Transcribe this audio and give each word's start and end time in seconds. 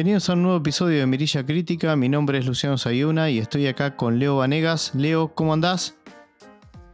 Bienvenidos 0.00 0.30
a 0.30 0.32
un 0.32 0.44
nuevo 0.44 0.56
episodio 0.56 0.98
de 0.98 1.06
Mirilla 1.06 1.44
Crítica. 1.44 1.94
Mi 1.94 2.08
nombre 2.08 2.38
es 2.38 2.46
Luciano 2.46 2.78
Sayuna 2.78 3.28
y 3.28 3.36
estoy 3.36 3.66
acá 3.66 3.96
con 3.96 4.18
Leo 4.18 4.38
Vanegas. 4.38 4.94
Leo, 4.94 5.34
¿cómo 5.34 5.52
andás? 5.52 5.94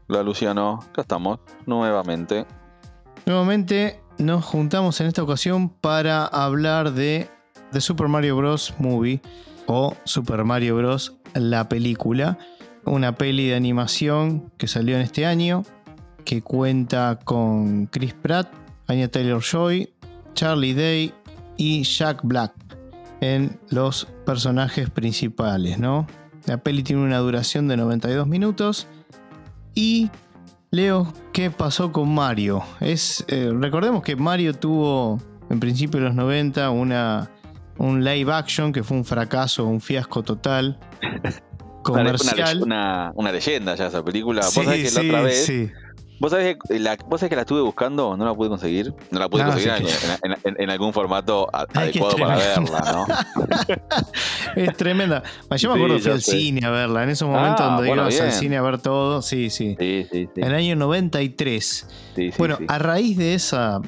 Hola 0.08 0.24
Luciano, 0.24 0.80
acá 0.90 1.02
estamos 1.02 1.38
nuevamente. 1.66 2.46
Nuevamente 3.24 4.00
nos 4.18 4.44
juntamos 4.44 5.00
en 5.00 5.06
esta 5.06 5.22
ocasión 5.22 5.68
para 5.68 6.26
hablar 6.26 6.94
de 6.94 7.30
The 7.70 7.80
Super 7.80 8.08
Mario 8.08 8.38
Bros. 8.38 8.74
Movie 8.80 9.20
o 9.68 9.94
Super 10.02 10.42
Mario 10.42 10.74
Bros. 10.74 11.14
la 11.34 11.68
película. 11.68 12.38
Una 12.86 13.14
peli 13.14 13.46
de 13.46 13.54
animación 13.54 14.50
que 14.58 14.66
salió 14.66 14.96
en 14.96 15.02
este 15.02 15.26
año, 15.26 15.62
que 16.24 16.42
cuenta 16.42 17.20
con 17.22 17.86
Chris 17.86 18.14
Pratt, 18.14 18.52
Anya 18.88 19.08
Taylor 19.08 19.40
Joy, 19.40 19.94
Charlie 20.34 20.74
Day 20.74 21.14
y 21.56 21.84
Jack 21.84 22.22
Black 22.24 22.65
en 23.20 23.58
los 23.70 24.06
personajes 24.24 24.90
principales, 24.90 25.78
¿no? 25.78 26.06
La 26.46 26.58
peli 26.58 26.82
tiene 26.82 27.02
una 27.02 27.18
duración 27.18 27.68
de 27.68 27.76
92 27.76 28.26
minutos. 28.26 28.86
Y 29.74 30.10
Leo, 30.70 31.12
¿qué 31.32 31.50
pasó 31.50 31.92
con 31.92 32.14
Mario? 32.14 32.62
Es, 32.80 33.24
eh, 33.28 33.52
recordemos 33.54 34.02
que 34.02 34.16
Mario 34.16 34.54
tuvo 34.54 35.20
en 35.50 35.60
principio 35.60 36.00
de 36.00 36.06
los 36.06 36.14
90 36.14 36.70
una, 36.70 37.30
un 37.78 38.04
live 38.04 38.32
action 38.32 38.72
que 38.72 38.82
fue 38.82 38.96
un 38.96 39.04
fracaso, 39.04 39.64
un 39.66 39.80
fiasco 39.80 40.22
total. 40.22 40.78
comercial. 41.82 42.62
Una, 42.62 43.12
una, 43.14 43.32
leyenda 43.32 43.74
ya 43.76 43.86
esa 43.86 44.04
película. 44.04 44.42
Sí, 44.42 44.58
¿Vos 44.58 44.64
sabés 44.66 44.92
que 44.92 45.02
la 45.02 45.08
otra 45.08 45.22
vez 45.22 45.46
sí. 45.46 45.70
¿Vos 46.18 46.30
sabés, 46.30 46.56
que 46.66 46.78
la, 46.78 46.96
¿Vos 47.06 47.20
sabés 47.20 47.30
que 47.30 47.36
la 47.36 47.42
estuve 47.42 47.60
buscando? 47.60 48.16
No 48.16 48.24
la 48.24 48.34
pude 48.34 48.48
conseguir. 48.48 48.94
No 49.10 49.18
la 49.18 49.28
pude 49.28 49.44
conseguir 49.44 49.72
en, 50.44 50.70
algún 50.70 50.92
formato 50.92 51.48
adecuado 51.52 52.16
para 52.16 52.36
verla, 52.36 52.80
¿no? 52.92 53.06
es 54.56 54.76
tremenda. 54.76 55.22
Yo 55.56 55.70
me 55.70 55.76
acuerdo 55.76 55.96
que 55.96 56.02
fui 56.02 56.12
al 56.12 56.22
cine 56.22 56.66
a 56.66 56.70
verla. 56.70 57.04
En 57.04 57.10
esos 57.10 57.28
momentos 57.28 57.60
ah, 57.60 57.76
donde 57.76 57.90
ibas 57.90 58.20
al 58.20 58.32
cine 58.32 58.56
a 58.56 58.62
ver 58.62 58.78
todo. 58.78 59.20
Sí, 59.20 59.50
sí. 59.50 59.76
sí, 59.78 60.06
sí, 60.10 60.28
En 60.36 60.44
el 60.44 60.54
año 60.54 60.76
93. 60.76 61.88
bueno, 62.38 62.58
a 62.68 62.78
raíz 62.78 63.16
de 63.18 63.34
esa. 63.34 63.80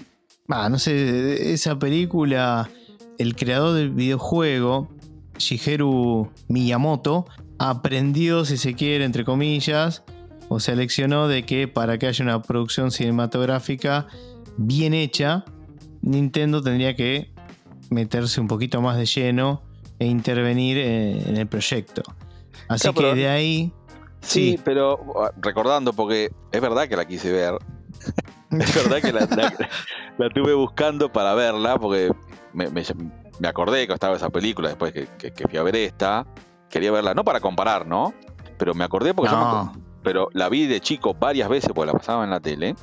Ah, 0.51 0.69
no 0.69 0.79
sé, 0.79 1.53
esa 1.53 1.79
película, 1.79 2.71
el 3.19 3.37
creador 3.37 3.75
del 3.75 3.91
videojuego, 3.91 4.89
Shigeru 5.37 6.31
Miyamoto, 6.49 7.27
aprendió, 7.59 8.47
si 8.47 8.57
se 8.57 8.75
quiere, 8.75 9.05
entre 9.05 9.25
comillas 9.25 10.05
o 10.49 10.61
seleccionó 10.61 11.29
de 11.29 11.45
que 11.45 11.69
para 11.69 11.99
que 11.99 12.07
haya 12.07 12.25
una 12.25 12.43
producción 12.43 12.91
cinematográfica 12.91 14.07
bien 14.57 14.95
hecha, 14.95 15.45
Nintendo 16.03 16.63
tendría 16.63 16.97
que 16.97 17.33
meterse 17.91 18.41
un 18.41 18.49
poquito 18.49 18.81
más 18.81 18.97
de 18.97 19.07
lleno 19.07 19.63
e 19.99 20.07
intervenir 20.07 20.79
en, 20.79 21.37
el 21.37 21.47
proyecto. 21.47 22.03
Así 22.69 22.93
que 22.93 23.15
de 23.15 23.29
ahí... 23.29 23.73
Sí, 24.21 24.59
pero 24.65 24.99
uh, 24.99 25.29
recordando, 25.41 25.93
porque 25.93 26.31
es 26.51 26.61
verdad 26.61 26.89
que 26.89 26.97
la 26.97 27.07
quise 27.07 27.31
ver. 27.31 27.55
es 28.51 28.75
verdad 28.75 29.01
que 29.01 29.13
la, 29.13 30.31
tuve 30.31 30.55
buscando 30.55 31.13
para 31.13 31.35
verla, 31.35 31.79
porque 31.79 32.11
me, 32.53 32.67
acordé 33.49 33.87
que 33.87 33.93
estaba 33.93 34.17
esa 34.17 34.29
película 34.29 34.69
después 34.69 34.93
que, 34.93 35.33
fui 35.49 35.59
a 35.59 35.63
ver 35.63 35.77
esta. 35.77 36.27
Quería 36.69 36.91
verla, 36.91 37.15
no 37.15 37.25
para 37.25 37.41
comparar, 37.41 37.87
¿no? 37.87 38.13
Pero 38.59 38.75
me 38.75 38.85
acordé 38.85 39.15
porque 39.15 39.31
yo 39.31 39.73
pero 40.03 40.29
la 40.33 40.49
vi 40.49 40.67
de 40.67 40.81
chico 40.81 41.15
varias 41.15 41.49
veces 41.49 41.71
porque 41.75 41.93
la 41.93 41.99
pasaba 41.99 42.25
en 42.25 42.31
la 42.31 42.41
tele. 42.41 42.75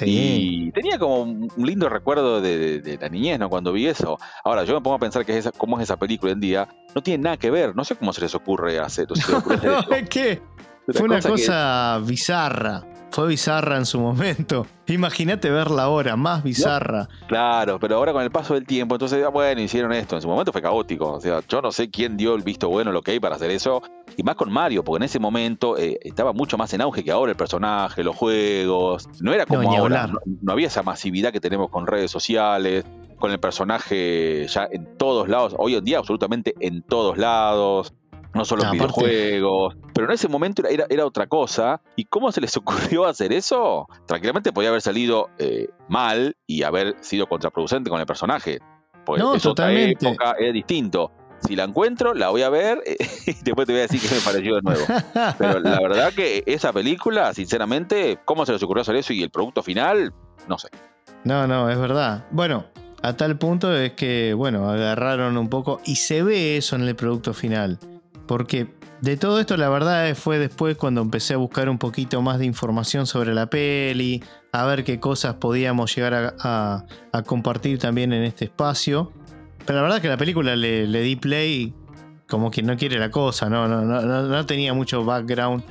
Y 0.00 0.70
tenía 0.70 0.96
como 0.96 1.22
un 1.22 1.50
lindo 1.56 1.88
recuerdo 1.88 2.40
de, 2.40 2.98
la 3.00 3.08
niñez, 3.08 3.38
¿no? 3.40 3.48
Cuando 3.48 3.72
vi 3.72 3.86
eso. 3.86 4.16
Ahora, 4.44 4.62
yo 4.62 4.74
me 4.74 4.80
pongo 4.80 4.94
a 4.94 5.00
pensar 5.00 5.26
que 5.26 5.32
es 5.32 5.38
esa, 5.38 5.50
cómo 5.50 5.76
es 5.78 5.82
esa 5.84 5.96
película 5.96 6.30
en 6.30 6.38
día. 6.38 6.68
No 6.94 7.02
tiene 7.02 7.24
nada 7.24 7.36
que 7.36 7.50
ver. 7.50 7.74
No 7.74 7.84
sé 7.84 7.96
cómo 7.96 8.12
se 8.12 8.20
les 8.20 8.34
ocurre 8.34 8.78
hacer. 8.78 9.08
¿Qué? 10.08 10.40
Fue 10.86 11.02
una 11.02 11.20
cosa 11.20 12.00
bizarra 12.04 12.86
fue 13.10 13.28
bizarra 13.28 13.76
en 13.76 13.86
su 13.86 14.00
momento. 14.00 14.66
Imagínate 14.86 15.50
verla 15.50 15.84
ahora, 15.84 16.16
más 16.16 16.42
bizarra. 16.42 17.08
claro, 17.26 17.78
pero 17.78 17.96
ahora 17.96 18.12
con 18.12 18.22
el 18.22 18.30
paso 18.30 18.54
del 18.54 18.66
tiempo, 18.66 18.94
entonces, 18.94 19.22
ah, 19.24 19.28
bueno, 19.28 19.60
hicieron 19.60 19.92
esto. 19.92 20.16
En 20.16 20.22
su 20.22 20.28
momento 20.28 20.52
fue 20.52 20.62
caótico. 20.62 21.12
O 21.12 21.20
sea, 21.20 21.40
yo 21.48 21.60
no 21.60 21.72
sé 21.72 21.90
quién 21.90 22.16
dio 22.16 22.34
el 22.34 22.42
visto 22.42 22.68
bueno, 22.68 22.92
lo 22.92 23.02
que 23.02 23.12
hay 23.12 23.20
para 23.20 23.36
hacer 23.36 23.50
eso. 23.50 23.82
Y 24.16 24.22
más 24.22 24.36
con 24.36 24.50
Mario, 24.50 24.82
porque 24.84 24.98
en 24.98 25.04
ese 25.04 25.18
momento 25.18 25.76
eh, 25.76 25.98
estaba 26.02 26.32
mucho 26.32 26.56
más 26.56 26.72
en 26.72 26.80
auge 26.80 27.04
que 27.04 27.10
ahora 27.10 27.30
el 27.30 27.36
personaje, 27.36 28.02
los 28.02 28.16
juegos. 28.16 29.08
No 29.20 29.32
era 29.32 29.46
como 29.46 29.70
ahora. 29.70 30.10
no 30.42 30.52
había 30.52 30.66
esa 30.68 30.82
masividad 30.82 31.32
que 31.32 31.40
tenemos 31.40 31.70
con 31.70 31.86
redes 31.86 32.10
sociales 32.10 32.84
con 33.18 33.32
el 33.32 33.40
personaje 33.40 34.46
ya 34.48 34.68
en 34.70 34.96
todos 34.96 35.28
lados, 35.28 35.54
hoy 35.58 35.74
en 35.74 35.84
día 35.84 35.98
absolutamente 35.98 36.54
en 36.60 36.82
todos 36.82 37.18
lados 37.18 37.92
no 38.34 38.44
solo 38.44 38.64
en 38.64 38.72
videojuegos. 38.72 39.76
Pero 39.94 40.06
en 40.06 40.12
ese 40.12 40.28
momento 40.28 40.66
era, 40.66 40.86
era, 40.88 41.06
otra 41.06 41.26
cosa. 41.26 41.80
¿Y 41.96 42.04
cómo 42.04 42.32
se 42.32 42.40
les 42.40 42.56
ocurrió 42.56 43.06
hacer 43.06 43.32
eso? 43.32 43.86
Tranquilamente 44.06 44.52
podía 44.52 44.68
haber 44.70 44.82
salido 44.82 45.30
eh, 45.38 45.68
mal 45.88 46.36
y 46.46 46.62
haber 46.62 46.96
sido 47.00 47.26
contraproducente 47.26 47.90
con 47.90 48.00
el 48.00 48.06
personaje. 48.06 48.60
Porque 49.04 49.22
no, 49.22 49.38
totalmente. 49.38 50.06
época 50.06 50.36
es 50.38 50.52
distinto. 50.52 51.10
Si 51.40 51.54
la 51.54 51.64
encuentro, 51.64 52.14
la 52.14 52.30
voy 52.30 52.42
a 52.42 52.50
ver 52.50 52.82
y 53.26 53.32
después 53.42 53.66
te 53.66 53.72
voy 53.72 53.80
a 53.80 53.82
decir 53.82 54.00
que 54.00 54.14
me 54.14 54.20
pareció 54.20 54.56
de 54.56 54.62
nuevo. 54.62 54.84
Pero 55.38 55.60
la 55.60 55.80
verdad 55.82 56.12
que 56.12 56.42
esa 56.46 56.72
película, 56.72 57.32
sinceramente, 57.32 58.18
¿cómo 58.24 58.44
se 58.44 58.52
les 58.52 58.62
ocurrió 58.62 58.82
hacer 58.82 58.96
eso 58.96 59.12
y 59.12 59.22
el 59.22 59.30
producto 59.30 59.62
final? 59.62 60.12
No 60.48 60.58
sé. 60.58 60.68
No, 61.24 61.46
no, 61.46 61.70
es 61.70 61.78
verdad. 61.78 62.26
Bueno, 62.30 62.66
a 63.02 63.16
tal 63.16 63.38
punto 63.38 63.74
es 63.74 63.92
que, 63.92 64.34
bueno, 64.34 64.68
agarraron 64.68 65.36
un 65.36 65.48
poco 65.48 65.80
y 65.84 65.96
se 65.96 66.22
ve 66.22 66.56
eso 66.56 66.76
en 66.76 66.82
el 66.82 66.96
producto 66.96 67.32
final. 67.32 67.78
Porque 68.28 68.68
de 69.00 69.16
todo 69.16 69.40
esto 69.40 69.56
la 69.56 69.68
verdad 69.68 70.14
fue 70.14 70.38
después 70.38 70.76
cuando 70.76 71.00
empecé 71.00 71.34
a 71.34 71.38
buscar 71.38 71.68
un 71.68 71.78
poquito 71.78 72.22
más 72.22 72.38
de 72.38 72.44
información 72.44 73.06
sobre 73.06 73.34
la 73.34 73.48
peli, 73.48 74.22
a 74.52 74.66
ver 74.66 74.84
qué 74.84 75.00
cosas 75.00 75.34
podíamos 75.34 75.94
llegar 75.96 76.36
a, 76.38 76.84
compartir 77.26 77.78
también 77.78 78.12
en 78.12 78.22
este 78.22 78.44
espacio. 78.44 79.12
Pero 79.66 79.78
la 79.78 79.82
verdad 79.82 80.00
que 80.00 80.08
la 80.08 80.16
película 80.16 80.54
le, 80.54 80.86
di 80.86 81.16
play 81.16 81.74
como 82.28 82.50
que 82.50 82.62
no 82.62 82.76
quiere 82.76 82.98
la 82.98 83.10
cosa, 83.10 83.48
¿no? 83.48 83.66
No, 83.66 84.02
no 84.02 84.46
tenía 84.46 84.74
mucho 84.74 85.04
background 85.04 85.64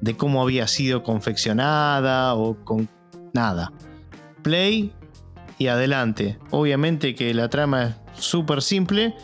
de 0.00 0.16
cómo 0.16 0.42
había 0.42 0.66
sido 0.66 1.04
confeccionada 1.04 2.34
o 2.34 2.56
con 2.64 2.88
nada. 3.32 3.72
Play 4.42 4.92
y 5.58 5.68
adelante. 5.68 6.38
Obviamente 6.50 7.14
que 7.14 7.32
la 7.32 7.48
trama 7.48 7.84
es 7.84 7.94
súper 8.24 8.62
simple, 8.62 9.14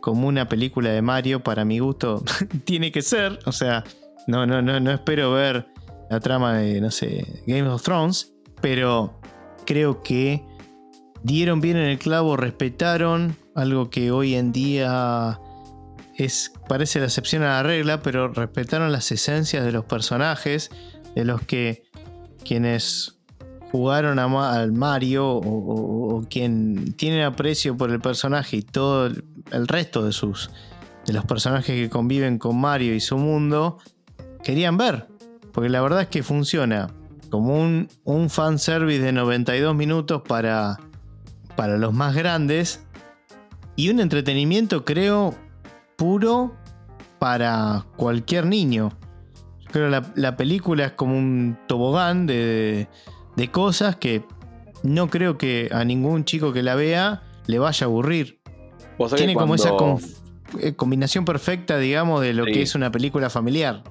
como 0.00 0.28
una 0.28 0.48
película 0.48 0.90
de 0.90 1.02
Mario, 1.02 1.42
para 1.42 1.64
mi 1.64 1.78
gusto, 1.78 2.22
tiene 2.64 2.92
que 2.92 3.02
ser. 3.02 3.38
O 3.46 3.52
sea, 3.52 3.84
no, 4.26 4.46
no, 4.46 4.62
no, 4.62 4.80
no 4.80 4.90
espero 4.90 5.32
ver 5.32 5.66
la 6.10 6.20
trama 6.20 6.58
de, 6.58 6.80
no 6.80 6.90
sé, 6.90 7.42
Game 7.46 7.68
of 7.68 7.82
Thrones, 7.82 8.32
pero 8.60 9.20
creo 9.64 10.02
que 10.02 10.44
dieron 11.22 11.60
bien 11.60 11.76
en 11.76 11.86
el 11.86 11.98
clavo, 11.98 12.36
respetaron 12.36 13.36
algo 13.54 13.90
que 13.90 14.10
hoy 14.10 14.34
en 14.34 14.52
día 14.52 15.38
es, 16.16 16.52
parece 16.68 16.98
la 16.98 17.06
excepción 17.06 17.42
a 17.42 17.48
la 17.48 17.62
regla, 17.62 18.02
pero 18.02 18.28
respetaron 18.28 18.92
las 18.92 19.10
esencias 19.12 19.64
de 19.64 19.72
los 19.72 19.84
personajes, 19.84 20.70
de 21.14 21.24
los 21.24 21.42
que 21.42 21.84
quienes 22.44 23.20
jugaron 23.70 24.18
al 24.18 24.72
Mario 24.72 25.28
o, 25.28 26.24
quien 26.28 26.94
tiene 26.94 27.24
aprecio 27.24 27.76
por 27.76 27.90
el 27.90 28.00
personaje 28.00 28.58
y 28.58 28.62
todo 28.62 29.10
el, 29.50 29.68
resto 29.68 30.04
de 30.04 30.12
sus 30.12 30.50
de 31.06 31.12
los 31.12 31.24
personajes 31.24 31.74
que 31.74 31.88
conviven 31.88 32.38
con 32.38 32.60
Mario 32.60 32.94
y 32.94 33.00
su 33.00 33.16
mundo 33.16 33.78
querían 34.42 34.76
ver 34.76 35.08
porque 35.52 35.68
la 35.68 35.80
verdad 35.80 36.02
es 36.02 36.08
que 36.08 36.22
funciona 36.22 36.88
como 37.30 37.60
un, 37.60 37.88
un 38.04 38.28
fanservice 38.28 39.00
de 39.00 39.12
92 39.12 39.74
minutos 39.74 40.22
para, 40.26 40.78
para 41.56 41.78
los 41.78 41.92
más 41.92 42.14
grandes 42.14 42.84
y 43.76 43.88
un 43.88 44.00
entretenimiento 44.00 44.84
creo 44.84 45.34
puro 45.96 46.54
para 47.18 47.86
cualquier 47.96 48.46
niño. 48.46 48.90
creo 49.70 49.86
que 49.86 49.90
la, 49.90 50.12
la 50.16 50.36
película 50.36 50.86
es 50.86 50.92
como 50.92 51.16
un 51.16 51.58
tobogán 51.66 52.26
de, 52.26 52.88
de 53.36 53.50
cosas 53.50 53.96
que 53.96 54.24
no 54.82 55.08
creo 55.08 55.38
que 55.38 55.68
a 55.72 55.84
ningún 55.84 56.24
chico 56.24 56.52
que 56.52 56.62
la 56.62 56.74
vea 56.74 57.22
le 57.46 57.58
vaya 57.58 57.86
a 57.86 57.88
aburrir. 57.88 58.39
Tiene 59.16 59.34
como 59.34 59.54
esa 59.54 59.70
eh, 60.60 60.74
combinación 60.74 61.24
perfecta, 61.24 61.78
digamos, 61.78 62.20
de 62.20 62.32
lo 62.32 62.44
que 62.44 62.62
es 62.62 62.74
una 62.74 62.90
película 62.90 63.30
familiar. 63.30 63.82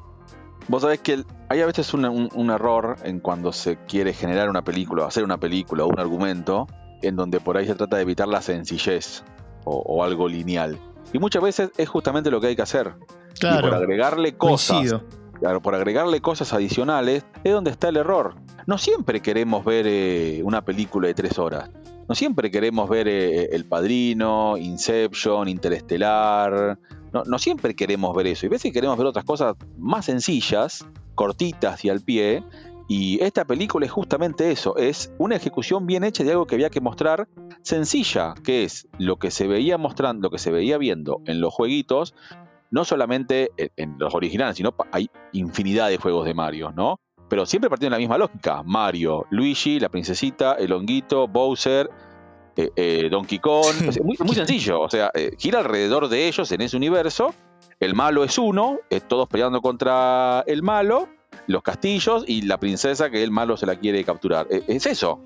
Vos 0.68 0.84
sabés 0.84 1.00
que 1.00 1.24
hay 1.50 1.62
a 1.62 1.66
veces 1.66 1.94
un, 1.94 2.50
error 2.52 2.98
en 3.04 3.20
cuando 3.20 3.52
se 3.52 3.78
quiere 3.88 4.14
generar 4.14 4.50
una 4.50 4.64
película, 4.64 5.06
hacer 5.06 5.24
una 5.24 5.40
película 5.40 5.84
o 5.84 5.88
un 5.88 6.00
argumento, 6.00 6.68
en 7.02 7.16
donde 7.16 7.40
por 7.40 7.58
ahí 7.58 7.66
se 7.66 7.76
trata 7.76 7.96
de 7.96 8.04
evitar 8.04 8.28
la 8.28 8.42
sencillez 8.42 9.24
o, 9.66 10.04
algo 10.04 10.28
lineal. 10.28 10.78
Y 11.12 11.20
muchas 11.20 11.42
veces 11.42 11.72
es 11.78 11.90
justamente 11.90 12.30
lo 12.30 12.40
que 12.40 12.48
hay 12.48 12.56
que 12.56 12.62
hacer. 12.62 12.94
Claro. 13.40 13.68
Y 13.68 13.70
por 13.70 13.74
agregarle 13.76 14.36
cosas. 14.36 14.96
Claro, 15.40 15.62
por 15.62 15.74
agregarle 15.74 16.20
cosas 16.22 16.54
adicionales 16.54 17.26
es 17.44 17.54
donde 17.54 17.72
está 17.72 17.88
el 17.88 17.98
error 17.98 18.36
no 18.70 18.78
siempre 18.78 19.20
queremos 19.20 19.66
ver 19.66 19.88
eh, 19.88 20.42
una 20.44 20.64
película 20.64 21.08
de 21.08 21.16
tres 21.16 21.40
horas. 21.40 21.72
No 22.10 22.16
siempre 22.16 22.50
queremos 22.50 22.90
ver 22.90 23.08
eh, 23.08 23.50
El 23.52 23.66
Padrino, 23.66 24.58
Inception, 24.58 25.48
Interestelar. 25.48 26.80
No, 27.14 27.24
no 27.24 27.38
siempre 27.38 27.76
queremos 27.76 28.16
ver 28.16 28.26
eso. 28.26 28.48
Y 28.48 28.48
a 28.48 28.50
veces 28.50 28.74
queremos 28.74 28.98
ver 28.98 29.06
otras 29.06 29.26
cosas 29.26 29.56
más 29.78 30.06
sencillas, 30.06 30.88
cortitas 31.14 31.86
y 31.86 31.90
al 31.90 32.02
pie. 32.02 32.44
Y 32.88 33.24
esta 33.24 33.46
película 33.46 33.86
es 33.86 33.92
justamente 33.92 34.50
eso, 34.50 34.76
es 34.76 35.14
una 35.20 35.36
ejecución 35.36 35.86
bien 35.86 36.04
hecha 36.04 36.24
de 36.24 36.32
algo 36.32 36.48
que 36.48 36.56
había 36.56 36.72
que 36.72 36.82
mostrar 36.82 37.28
sencilla, 37.62 38.34
que 38.44 38.64
es 38.64 38.88
lo 38.98 39.20
que 39.20 39.30
se 39.30 39.46
veía 39.46 39.78
mostrando, 39.78 40.24
lo 40.24 40.32
que 40.32 40.40
se 40.40 40.50
veía 40.50 40.80
viendo 40.80 41.22
en 41.28 41.40
los 41.40 41.54
jueguitos, 41.54 42.16
no 42.72 42.86
solamente 42.86 43.52
en, 43.78 44.00
los 44.00 44.16
originales, 44.16 44.58
sino 44.58 44.74
hay 44.92 45.12
infinidad 45.34 45.90
de 45.90 45.98
juegos 45.98 46.26
de 46.26 46.34
Mario, 46.34 46.72
¿no? 46.72 47.00
Pero 47.30 47.46
siempre 47.46 47.70
partiendo 47.70 47.96
de 47.96 48.00
la 48.00 48.02
misma 48.02 48.18
lógica. 48.18 48.64
Mario, 48.64 49.26
Luigi, 49.30 49.80
la 49.80 49.90
princesita, 49.90 50.54
el 50.54 50.74
honguito, 50.74 51.28
Bowser, 51.28 51.90
eh, 52.56 52.70
eh, 52.76 53.08
Donkey 53.10 53.40
Kong. 53.40 53.76
Es 53.88 54.02
muy, 54.04 54.36
sencillo. 54.36 54.82
O 54.82 54.90
sea, 54.90 55.12
eh, 55.14 55.32
gira 55.38 55.60
alrededor 55.60 56.10
de 56.10 56.28
ellos 56.28 56.52
en 56.52 56.62
ese 56.62 56.76
universo. 56.76 57.34
El 57.80 57.96
malo 57.96 58.24
es 58.24 58.38
uno, 58.38 58.80
todos 59.08 59.30
peleando 59.30 59.62
contra 59.62 60.44
el 60.48 60.64
malo, 60.64 61.08
los 61.48 61.62
castillos 61.64 62.26
y 62.28 62.42
la 62.42 62.58
princesa 62.58 63.10
que 63.10 63.24
el 63.24 63.32
malo 63.32 63.56
se 63.56 63.66
la 63.66 63.76
quiere 63.76 64.04
capturar. 64.04 64.48
es 64.50 64.86
eso. 64.86 65.22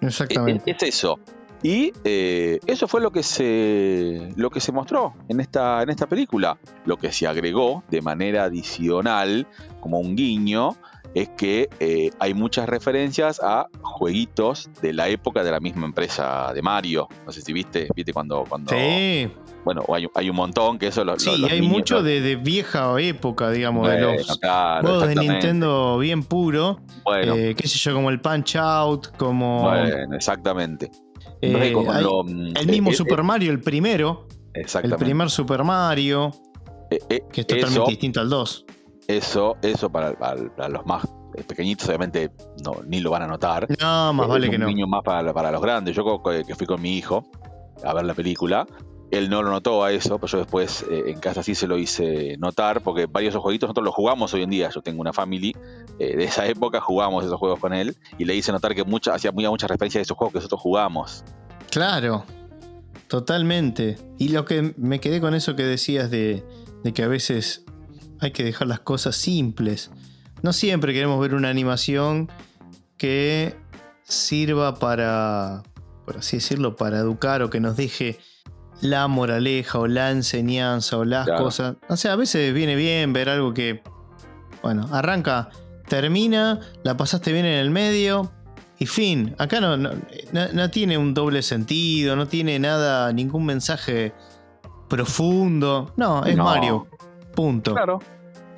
Exactamente. 0.00 0.70
es 0.70 0.82
eso. 0.82 1.18
Y 1.62 1.92
eh, 2.04 2.58
eso 2.66 2.88
fue 2.88 3.02
lo 3.02 3.10
que, 3.12 3.22
se, 3.22 4.32
lo 4.36 4.50
que 4.50 4.60
se 4.60 4.72
mostró 4.72 5.14
en 5.28 5.40
esta, 5.40 5.82
en 5.82 5.90
esta 5.90 6.06
película. 6.06 6.58
Lo 6.86 6.96
que 6.96 7.12
se 7.12 7.26
agregó 7.26 7.84
de 7.90 8.00
manera 8.00 8.44
adicional, 8.44 9.46
como 9.80 10.00
un 10.00 10.16
guiño, 10.16 10.76
es 11.14 11.28
que 11.30 11.68
eh, 11.80 12.10
hay 12.18 12.34
muchas 12.34 12.68
referencias 12.68 13.40
a 13.42 13.66
jueguitos 13.82 14.70
de 14.80 14.92
la 14.92 15.08
época 15.08 15.42
de 15.42 15.50
la 15.50 15.60
misma 15.60 15.86
empresa 15.86 16.52
de 16.54 16.62
Mario. 16.62 17.08
No 17.26 17.32
sé 17.32 17.42
si 17.42 17.52
viste, 17.52 17.88
viste 17.94 18.12
cuando... 18.12 18.44
cuando 18.48 18.70
sí. 18.70 19.30
Bueno, 19.64 19.84
hay, 19.92 20.06
hay 20.14 20.30
un 20.30 20.36
montón 20.36 20.78
que 20.78 20.86
eso... 20.86 21.04
Lo, 21.04 21.18
sí, 21.18 21.30
hay 21.50 21.60
mucho 21.60 22.02
de, 22.02 22.36
vieja 22.36 22.98
época, 23.00 23.50
digamos, 23.50 23.88
de 23.88 24.00
los 24.00 24.38
juegos 24.80 25.08
de 25.08 25.14
Nintendo 25.16 25.98
bien 25.98 26.22
puro. 26.22 26.80
Bueno. 27.04 27.34
Eh, 27.34 27.54
qué 27.54 27.68
sé 27.68 27.78
yo, 27.78 27.94
como 27.94 28.10
el 28.10 28.20
Punch 28.20 28.56
Out, 28.56 29.16
como... 29.16 29.62
Bueno, 29.62 30.14
exactamente. 30.14 30.90
Eh, 31.42 31.74
mm, 31.74 32.56
el 32.56 32.66
mismo 32.66 32.90
eh, 32.90 32.94
Super 32.94 33.22
Mario, 33.22 33.50
el 33.50 33.60
primero. 33.60 34.26
El 34.54 34.96
primer 34.96 35.30
Super 35.30 35.64
Mario. 35.64 36.30
que 36.88 37.40
es 37.40 37.46
totalmente 37.46 37.90
distinto 37.90 38.20
al 38.20 38.30
2. 38.30 38.66
Eso, 39.16 39.56
eso 39.62 39.90
para, 39.90 40.14
los 40.68 40.86
más 40.86 41.06
pequeñitos, 41.46 41.88
obviamente 41.88 42.30
no, 42.64 42.76
ni 42.86 43.00
lo 43.00 43.10
van 43.10 43.22
a 43.22 43.26
notar. 43.26 43.66
No, 43.80 44.12
más 44.12 44.28
vale 44.28 44.50
que 44.50 44.58
no. 44.58 44.66
Un 44.66 44.74
niño 44.74 44.86
más 44.86 45.02
para, 45.02 45.22
los 45.22 45.62
grandes. 45.62 45.96
Yo 45.96 46.22
que 46.22 46.54
fui 46.54 46.66
con 46.66 46.80
mi 46.80 46.96
hijo 46.96 47.24
a 47.84 47.94
ver 47.94 48.04
la 48.04 48.14
película. 48.14 48.66
Él 49.10 49.28
no 49.28 49.42
lo 49.42 49.50
notó 49.50 49.82
a 49.82 49.90
eso, 49.90 50.18
pero 50.18 50.28
yo 50.28 50.38
después 50.38 50.86
en 50.88 51.18
casa 51.18 51.42
sí 51.42 51.56
se 51.56 51.66
lo 51.66 51.76
hice 51.76 52.36
notar, 52.38 52.80
porque 52.80 53.06
varios 53.06 53.32
de 53.32 53.36
esos 53.36 53.42
jueguitos 53.42 53.66
nosotros 53.66 53.84
los 53.84 53.94
jugamos 53.94 54.32
hoy 54.34 54.44
en 54.44 54.50
día. 54.50 54.70
Yo 54.72 54.82
tengo 54.82 55.00
una 55.00 55.12
family 55.12 55.52
de 55.98 56.22
esa 56.22 56.46
época, 56.46 56.80
jugamos 56.80 57.24
esos 57.24 57.36
juegos 57.36 57.58
con 57.58 57.72
él, 57.72 57.96
y 58.18 58.24
le 58.24 58.36
hice 58.36 58.52
notar 58.52 58.72
que 58.72 58.84
mucha, 58.84 59.12
hacía 59.12 59.32
muy, 59.32 59.48
mucha 59.48 59.66
referencia 59.66 59.98
a 59.98 60.02
esos 60.02 60.16
juegos 60.16 60.32
que 60.32 60.38
nosotros 60.38 60.60
jugamos. 60.60 61.24
Claro, 61.70 62.24
totalmente. 63.08 63.96
Y 64.18 64.28
lo 64.28 64.44
que 64.44 64.74
me 64.76 65.00
quedé 65.00 65.20
con 65.20 65.34
eso 65.34 65.56
que 65.56 65.64
decías 65.64 66.10
de, 66.10 66.44
que 66.94 67.02
a 67.02 67.08
veces 67.08 67.64
hay 68.20 68.30
que 68.32 68.44
dejar 68.44 68.68
las 68.68 68.80
cosas 68.80 69.16
simples. 69.16 69.90
No 70.42 70.52
siempre 70.52 70.92
queremos 70.92 71.20
ver 71.20 71.34
una 71.34 71.48
animación 71.48 72.30
que 72.96 73.56
sirva 74.02 74.78
para, 74.78 75.62
por 76.04 76.18
así 76.18 76.36
decirlo, 76.36 76.76
para 76.76 76.98
educar 76.98 77.42
o 77.42 77.50
que 77.50 77.60
nos 77.60 77.76
deje 77.76 78.18
la 78.80 79.08
moraleja 79.08 79.78
o 79.78 79.86
la 79.86 80.10
enseñanza 80.10 80.96
o 80.96 81.04
las 81.04 81.28
cosas. 81.28 81.76
O 81.88 81.96
sea, 81.96 82.14
a 82.14 82.16
veces 82.16 82.52
viene 82.54 82.76
bien 82.76 83.12
ver 83.12 83.28
algo 83.28 83.52
que, 83.52 83.82
bueno, 84.62 84.88
arranca, 84.92 85.50
termina, 85.88 86.60
la 86.82 86.96
pasaste 86.96 87.32
bien 87.32 87.44
en 87.44 87.58
el 87.58 87.70
medio, 87.70 88.30
y 88.80 88.86
fin, 88.86 89.34
acá 89.36 89.60
no, 89.60 89.76
no, 89.76 90.70
tiene 90.70 90.96
un 90.96 91.12
doble 91.12 91.42
sentido, 91.42 92.16
no 92.16 92.26
tiene 92.26 92.58
nada, 92.58 93.12
ningún 93.12 93.44
mensaje 93.44 94.14
profundo. 94.88 95.92
No, 95.98 96.24
es 96.24 96.34
Mario. 96.34 96.88
Punto. 97.34 97.74
Claro. 97.74 98.00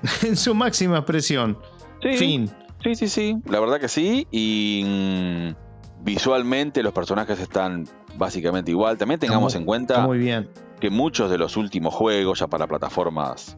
en 0.22 0.36
su 0.36 0.54
máxima 0.54 0.98
expresión. 0.98 1.58
Sí, 2.02 2.16
fin. 2.16 2.50
Sí, 2.82 2.94
sí, 2.94 3.08
sí. 3.08 3.36
La 3.46 3.60
verdad 3.60 3.78
que 3.78 3.88
sí. 3.88 4.26
Y 4.30 4.82
mm, 4.84 6.04
visualmente 6.04 6.82
los 6.82 6.92
personajes 6.92 7.38
están 7.38 7.86
básicamente 8.16 8.70
igual. 8.70 8.98
También 8.98 9.20
tengamos 9.20 9.54
en 9.54 9.64
cuenta 9.64 10.06
muy 10.06 10.18
bien. 10.18 10.48
que 10.80 10.90
muchos 10.90 11.30
de 11.30 11.38
los 11.38 11.56
últimos 11.56 11.94
juegos 11.94 12.40
ya 12.40 12.48
para 12.48 12.66
plataformas 12.66 13.56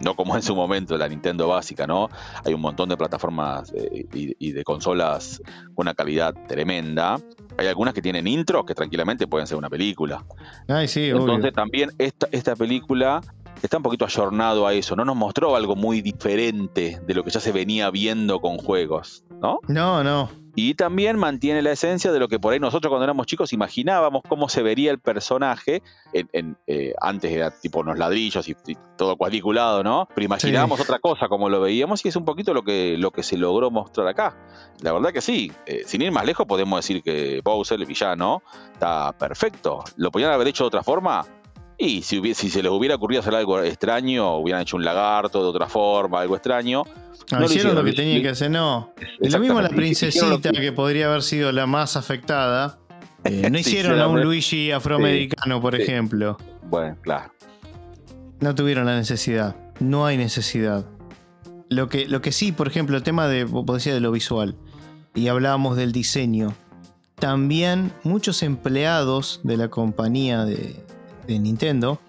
no 0.00 0.14
como 0.16 0.34
en 0.36 0.42
su 0.42 0.54
momento 0.54 0.96
la 0.96 1.08
Nintendo 1.08 1.48
básica, 1.48 1.86
¿no? 1.86 2.08
Hay 2.44 2.54
un 2.54 2.60
montón 2.60 2.88
de 2.88 2.96
plataformas 2.96 3.72
eh, 3.74 4.06
y, 4.12 4.52
de 4.52 4.64
consolas 4.64 5.40
con 5.74 5.84
una 5.84 5.94
calidad 5.94 6.34
tremenda. 6.48 7.16
Hay 7.56 7.66
algunas 7.66 7.94
que 7.94 8.02
tienen 8.02 8.26
intros 8.26 8.64
que 8.64 8.74
tranquilamente 8.74 9.26
pueden 9.26 9.46
ser 9.46 9.56
una 9.56 9.70
película. 9.70 10.24
Ay, 10.68 10.88
sí, 10.88 11.10
Entonces 11.10 11.52
también 11.52 11.90
esta, 11.98 12.28
esta 12.32 12.56
película 12.56 13.20
está 13.66 13.78
un 13.78 13.82
poquito 13.82 14.04
ayornado 14.04 14.66
a 14.66 14.74
eso, 14.74 14.96
no 14.96 15.04
nos 15.04 15.16
mostró 15.16 15.56
algo 15.56 15.76
muy 15.76 16.02
diferente 16.02 17.00
de 17.06 17.14
lo 17.14 17.24
que 17.24 17.30
ya 17.30 17.40
se 17.40 17.52
venía 17.52 17.90
viendo 17.90 18.40
con 18.40 18.58
juegos, 18.58 19.24
¿no? 19.40 19.60
No, 19.68 20.04
no. 20.04 20.30
Y 20.56 20.74
también 20.74 21.18
mantiene 21.18 21.62
la 21.62 21.72
esencia 21.72 22.12
de 22.12 22.20
lo 22.20 22.28
que 22.28 22.38
por 22.38 22.52
ahí 22.52 22.60
nosotros 22.60 22.88
cuando 22.88 23.04
éramos 23.04 23.26
chicos 23.26 23.52
imaginábamos 23.52 24.22
cómo 24.28 24.48
se 24.48 24.62
vería 24.62 24.92
el 24.92 25.00
personaje. 25.00 25.82
En, 26.12 26.56
eh, 26.68 26.94
antes 27.00 27.32
era 27.32 27.50
tipo 27.58 27.80
unos 27.80 27.98
ladrillos 27.98 28.48
y, 28.48 28.54
todo 28.96 29.16
cuadriculado, 29.16 29.82
¿no? 29.82 30.06
Pero 30.14 30.26
imaginábamos 30.26 30.78
otra 30.78 31.00
cosa 31.00 31.26
como 31.26 31.48
lo 31.48 31.60
veíamos 31.60 32.04
y 32.04 32.08
es 32.08 32.14
un 32.14 32.24
poquito 32.24 32.54
lo 32.54 32.62
que, 32.62 32.96
lo 32.96 33.10
que 33.10 33.24
se 33.24 33.36
logró 33.36 33.72
mostrar 33.72 34.06
acá. 34.06 34.36
La 34.80 34.92
verdad 34.92 35.12
que 35.12 35.20
sí. 35.20 35.50
Eh, 35.66 35.82
sin 35.86 36.02
ir 36.02 36.12
más 36.12 36.24
lejos 36.24 36.46
podemos 36.46 36.78
decir 36.78 37.02
que 37.02 37.40
Bowser, 37.42 37.80
el 37.80 37.86
villano, 37.86 38.42
está 38.72 39.12
perfecto. 39.18 39.82
¿Lo 39.96 40.12
podían 40.12 40.30
haber 40.30 40.46
hecho 40.46 40.62
de 40.64 40.68
otra 40.68 40.84
forma? 40.84 41.26
Y 41.76 42.02
si, 42.02 42.34
si 42.34 42.50
se 42.50 42.62
les 42.62 42.70
hubiera 42.70 42.94
ocurrido 42.94 43.20
hacer 43.20 43.34
algo 43.34 43.60
extraño, 43.60 44.36
hubieran 44.36 44.62
hecho 44.62 44.76
un 44.76 44.84
lagarto 44.84 45.42
de 45.42 45.48
otra 45.48 45.68
forma, 45.68 46.20
algo 46.20 46.36
extraño 46.36 46.84
no, 47.32 47.44
hicieron, 47.44 47.74
lo 47.74 47.84
que 47.84 47.92
tenían 47.92 48.22
que 48.22 48.28
hacer, 48.30 48.50
no. 48.50 48.92
Lo 49.18 49.38
mismo 49.38 49.60
la 49.60 49.68
princesita, 49.68 50.50
que... 50.50 50.72
podría 50.72 51.06
haber 51.06 51.22
sido 51.22 51.52
la 51.52 51.66
más 51.66 51.96
afectada. 51.96 52.78
Eh, 53.24 53.48
no 53.50 53.58
hicieron 53.58 54.00
a 54.00 54.08
un 54.08 54.22
Luigi 54.22 54.70
afroamericano, 54.70 55.60
por 55.60 55.74
ejemplo. 55.74 56.36
Bueno, 56.68 56.96
claro. 57.00 57.32
No 58.40 58.54
tuvieron 58.54 58.86
la 58.86 58.96
necesidad. 58.96 59.56
No 59.80 60.06
hay 60.06 60.16
necesidad. 60.16 60.84
Lo 61.70 61.88
que, 61.88 62.06
lo 62.06 62.20
que 62.20 62.32
sí, 62.32 62.52
por 62.52 62.68
ejemplo, 62.68 62.96
el 62.96 63.02
tema 63.02 63.26
de, 63.26 63.46
de 63.46 64.00
lo 64.00 64.12
visual. 64.12 64.56
Y 65.14 65.28
hablábamos 65.28 65.76
del 65.76 65.92
diseño. 65.92 66.54
También 67.14 67.92
muchos 68.02 68.42
empleados 68.42 69.40
de 69.44 69.56
la 69.56 69.68
compañía 69.68 70.44
de, 70.44 70.83
de 71.26 71.38
Nintendo 71.38 72.00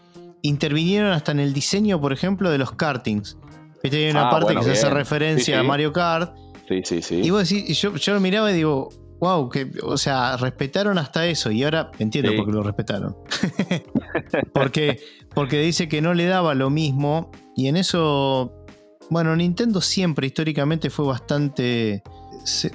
intervinieron 0.41 1.12
hasta 1.12 1.31
en 1.31 1.39
el 1.39 1.53
diseño, 1.53 2.00
por 2.00 2.13
ejemplo, 2.13 2.51
de 2.51 2.57
los 2.57 2.72
kartings. 2.74 3.38
Viste, 3.81 4.05
hay 4.05 4.12
una 4.12 4.27
ah, 4.27 4.31
parte 4.31 4.55
que 4.55 4.63
se 4.63 4.72
hace 4.72 4.89
referencia 4.89 5.60
a 5.60 5.63
Mario 5.63 5.91
Kart. 5.91 6.36
Sí, 6.67 6.81
sí, 6.84 7.01
sí. 7.01 7.22
Y 7.24 7.29
vos 7.29 7.48
decís, 7.48 7.79
yo, 7.79 7.95
yo 7.95 8.13
lo 8.13 8.19
miraba 8.19 8.51
y 8.51 8.55
digo, 8.55 8.89
wow, 9.19 9.50
que, 9.50 9.72
o 9.84 9.98
sea, 9.98 10.38
respetaron 10.38 10.98
hasta 10.98 11.25
eso. 11.25 11.51
Y 11.51 11.63
ahora 11.63 11.91
entiendo 12.00 12.36
por 12.36 12.45
qué 12.45 12.51
lo 12.51 12.63
respetaron. 12.63 13.15
porque, 14.53 15.00
porque 15.34 15.60
dice 15.60 15.88
que 15.88 16.01
no 16.01 16.13
le 16.13 16.25
daba 16.25 16.53
lo 16.53 16.69
mismo. 16.69 17.31
Y 17.55 17.67
en 17.67 17.77
eso, 17.77 18.65
bueno, 19.10 19.36
Nintendo 19.36 19.81
siempre 19.81 20.27
históricamente 20.27 20.89
fue 20.89 21.05
bastante, 21.05 22.03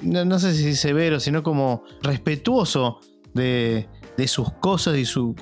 no, 0.01 0.39
sé 0.39 0.53
si 0.53 0.75
severo, 0.75 1.19
sino 1.19 1.43
como 1.43 1.83
respetuoso 2.01 2.99
de, 3.33 3.87
de 4.17 4.27
sus 4.27 4.51
cosas 4.53 4.97
y 4.97 5.05
su 5.05 5.35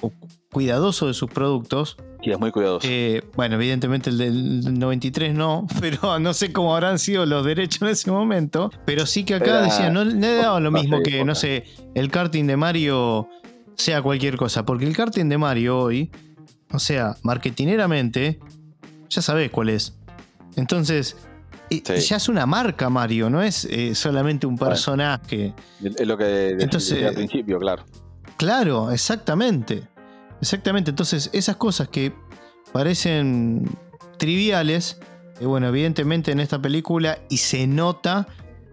cuidadoso 0.52 1.08
de 1.08 1.14
sus 1.14 1.30
productos. 1.30 1.98
Sí, 2.24 2.32
es 2.32 2.40
muy 2.40 2.52
cuidadoso. 2.52 2.86
Eh, 2.90 3.24
bueno, 3.36 3.56
evidentemente 3.56 4.10
el 4.10 4.18
del 4.18 4.80
93 4.80 5.34
no, 5.34 5.68
pero 5.80 6.20
no 6.20 6.34
sé 6.34 6.52
cómo 6.52 6.76
habrán 6.76 7.00
sido 7.00 7.26
los 7.26 7.46
derechos 7.46 7.82
en 7.84 7.88
ese 7.90 8.12
momento. 8.12 8.72
Pero 8.86 9.06
sí 9.06 9.24
que 9.24 9.36
acá 9.36 9.62
decía, 9.62 9.90
no 9.90 10.04
le 10.04 10.36
daba 10.36 10.60
lo 10.60 10.72
mismo 10.72 11.02
que, 11.02 11.24
no 11.24 11.36
sé, 11.36 11.66
el 11.96 12.12
karting 12.12 12.46
de 12.46 12.58
Mario 12.58 13.30
sea 13.76 14.02
cualquier 14.02 14.38
cosa. 14.38 14.66
Porque 14.66 14.86
el 14.86 14.96
karting 14.96 15.30
de 15.30 15.38
Mario 15.38 15.80
hoy, 15.80 16.12
o 16.72 16.80
sea, 16.80 17.16
marketineramente, 17.24 18.40
ya 19.10 19.22
sabés 19.22 19.50
cuál 19.52 19.70
es. 19.70 19.96
Entonces, 20.56 21.16
ya 21.70 22.18
es 22.18 22.28
una 22.28 22.46
marca 22.46 22.90
Mario, 22.90 23.30
no 23.30 23.42
es 23.42 23.66
eh, 23.66 23.96
solamente 23.96 24.48
un 24.48 24.58
personaje. 24.58 25.54
es 25.82 26.08
lo 26.08 26.18
que 26.18 26.58
Entonces, 26.60 27.06
al 27.06 27.14
principio, 27.14 27.60
claro. 27.60 27.86
Claro, 28.38 28.92
exactamente. 28.92 29.88
Exactamente, 30.42 30.90
entonces 30.90 31.30
esas 31.34 31.58
cosas 31.58 31.90
que 31.90 32.14
parecen 32.72 33.70
triviales, 34.18 35.00
eh, 35.40 35.46
bueno, 35.46 35.68
evidentemente 35.68 36.32
en 36.32 36.40
esta 36.40 36.62
película 36.62 37.20
y 37.30 37.38
se 37.38 37.68
nota 37.68 38.28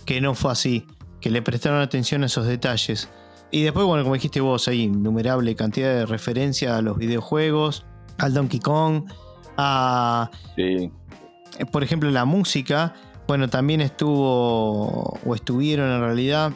que 0.04 0.20
no 0.20 0.34
fue 0.34 0.52
así, 0.52 0.86
que 1.20 1.30
le 1.30 1.42
prestaron 1.42 1.80
atención 1.80 2.22
a 2.22 2.26
esos 2.26 2.46
detalles. 2.46 3.08
Y 3.50 3.62
después, 3.62 3.86
bueno, 3.86 4.02
como 4.02 4.14
dijiste 4.14 4.40
vos, 4.40 4.68
hay 4.68 4.82
innumerable 4.82 5.54
cantidad 5.54 5.88
de 5.88 6.06
referencias 6.06 6.72
a 6.72 6.82
los 6.82 6.96
videojuegos, 6.96 7.84
al 8.18 8.34
Donkey 8.34 8.60
Kong, 8.60 9.04
a. 9.56 10.30
Sí. 10.56 10.90
Por 11.72 11.82
ejemplo, 11.82 12.10
la 12.10 12.24
música. 12.24 12.94
Bueno, 13.26 13.48
también 13.48 13.80
estuvo. 13.80 15.18
O 15.24 15.34
estuvieron 15.34 15.90
en 15.90 16.00
realidad. 16.00 16.52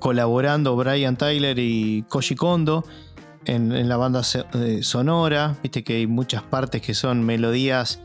Colaborando 0.00 0.76
Brian 0.76 1.16
Tyler 1.16 1.58
y 1.58 2.04
Koji 2.08 2.36
Kondo 2.36 2.84
en, 3.48 3.72
en 3.72 3.88
la 3.88 3.96
banda 3.96 4.22
eh, 4.54 4.80
sonora. 4.82 5.56
Viste 5.62 5.82
que 5.82 5.96
hay 5.96 6.06
muchas 6.06 6.42
partes 6.42 6.82
que 6.82 6.94
son 6.94 7.24
melodías 7.24 8.00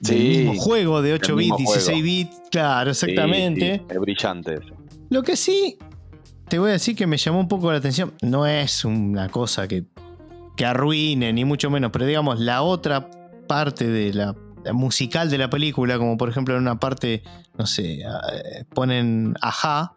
del 0.00 0.18
Sí, 0.18 0.38
mismo 0.38 0.54
juego 0.56 1.02
de 1.02 1.14
8 1.14 1.26
del 1.28 1.36
bits, 1.36 1.58
mismo 1.58 1.72
16 1.72 2.02
bits. 2.04 2.42
Claro, 2.50 2.90
exactamente. 2.90 3.76
Sí, 3.76 3.78
sí, 3.78 3.94
es 3.94 4.00
brillante 4.00 4.54
eso. 4.54 4.74
Lo 5.08 5.22
que 5.22 5.36
sí, 5.36 5.78
te 6.48 6.58
voy 6.58 6.70
a 6.70 6.72
decir 6.74 6.94
que 6.94 7.06
me 7.06 7.16
llamó 7.16 7.40
un 7.40 7.48
poco 7.48 7.72
la 7.72 7.78
atención. 7.78 8.12
No 8.22 8.46
es 8.46 8.84
una 8.84 9.28
cosa 9.28 9.66
que, 9.66 9.84
que 10.56 10.66
arruine, 10.66 11.32
ni 11.32 11.44
mucho 11.44 11.70
menos, 11.70 11.90
pero 11.90 12.04
digamos, 12.04 12.38
la 12.38 12.62
otra 12.62 13.10
parte 13.48 13.88
de 13.88 14.12
la, 14.12 14.34
la 14.64 14.72
musical 14.72 15.30
de 15.30 15.38
la 15.38 15.48
película, 15.48 15.98
como 15.98 16.16
por 16.16 16.28
ejemplo 16.28 16.54
en 16.54 16.62
una 16.62 16.78
parte, 16.78 17.22
no 17.56 17.66
sé, 17.66 18.00
eh, 18.00 18.64
ponen 18.74 19.34
ajá. 19.40 19.94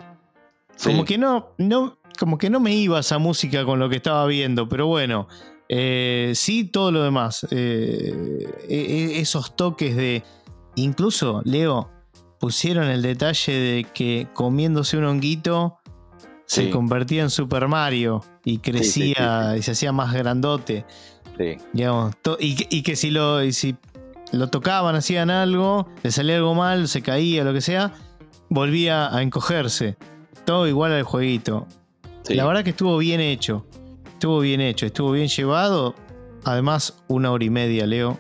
Sí. 0.76 0.92
Como 0.92 1.04
que 1.04 1.18
no, 1.18 1.50
no, 1.58 1.99
como 2.20 2.38
que 2.38 2.50
no 2.50 2.60
me 2.60 2.76
iba 2.76 3.00
esa 3.00 3.18
música 3.18 3.64
con 3.66 3.80
lo 3.80 3.90
que 3.90 3.96
estaba 3.98 4.26
viendo, 4.28 4.68
pero 4.70 4.88
bueno. 4.88 5.28
eh, 5.72 6.32
sí, 6.36 6.64
todo 6.66 6.92
lo 6.92 7.04
demás. 7.04 7.46
eh, 7.52 8.44
e- 8.68 8.76
e- 8.76 9.20
esos 9.22 9.56
toques 9.56 9.96
de. 9.96 10.24
Incluso, 10.76 11.42
Leo, 11.46 11.90
pusieron 12.40 12.86
el 12.88 13.02
detalle 13.04 13.54
de 13.54 13.84
que 13.94 14.28
comiéndose 14.34 14.98
un 14.98 15.04
honguito 15.06 15.78
se 16.48 16.66
Sí. 16.66 16.70
convertía 16.72 17.22
en 17.22 17.30
Super 17.30 17.68
Mario 17.68 18.24
y 18.44 18.58
crecía 18.60 19.56
y 19.58 19.62
se 19.62 19.72
hacía 19.72 19.92
más 19.92 20.12
grandote. 20.14 20.86
Digamos, 21.74 22.16
y, 22.40 22.56
que- 22.56 22.68
y 22.76 22.82
que 22.82 22.96
si 22.96 23.12
lo, 23.12 23.44
y 23.44 23.54
si 23.54 23.76
lo 24.32 24.48
tocaban, 24.48 24.96
hacían 24.96 25.30
algo, 25.30 25.88
le 26.04 26.12
salía 26.12 26.38
algo 26.38 26.56
mal, 26.56 26.88
se 26.88 27.02
caía, 27.02 27.44
lo 27.44 27.54
que 27.54 27.62
sea, 27.62 27.94
volvía 28.50 29.16
a 29.16 29.22
encogerse. 29.22 29.98
Todo 30.46 30.68
igual 30.68 30.92
al 30.94 31.04
jueguito. 31.04 31.68
Sí. 32.30 32.36
La 32.36 32.46
verdad 32.46 32.64
que 32.64 32.70
estuvo 32.72 32.98
bien 32.98 33.20
hecho. 33.20 33.66
Estuvo 34.14 34.40
bien 34.40 34.62
hecho, 34.62 34.86
estuvo 34.86 35.12
bien 35.12 35.28
llevado. 35.28 35.96
Además, 36.44 37.04
una 37.08 37.32
hora 37.32 37.44
y 37.46 37.50
media, 37.50 37.86
Leo. 37.86 38.18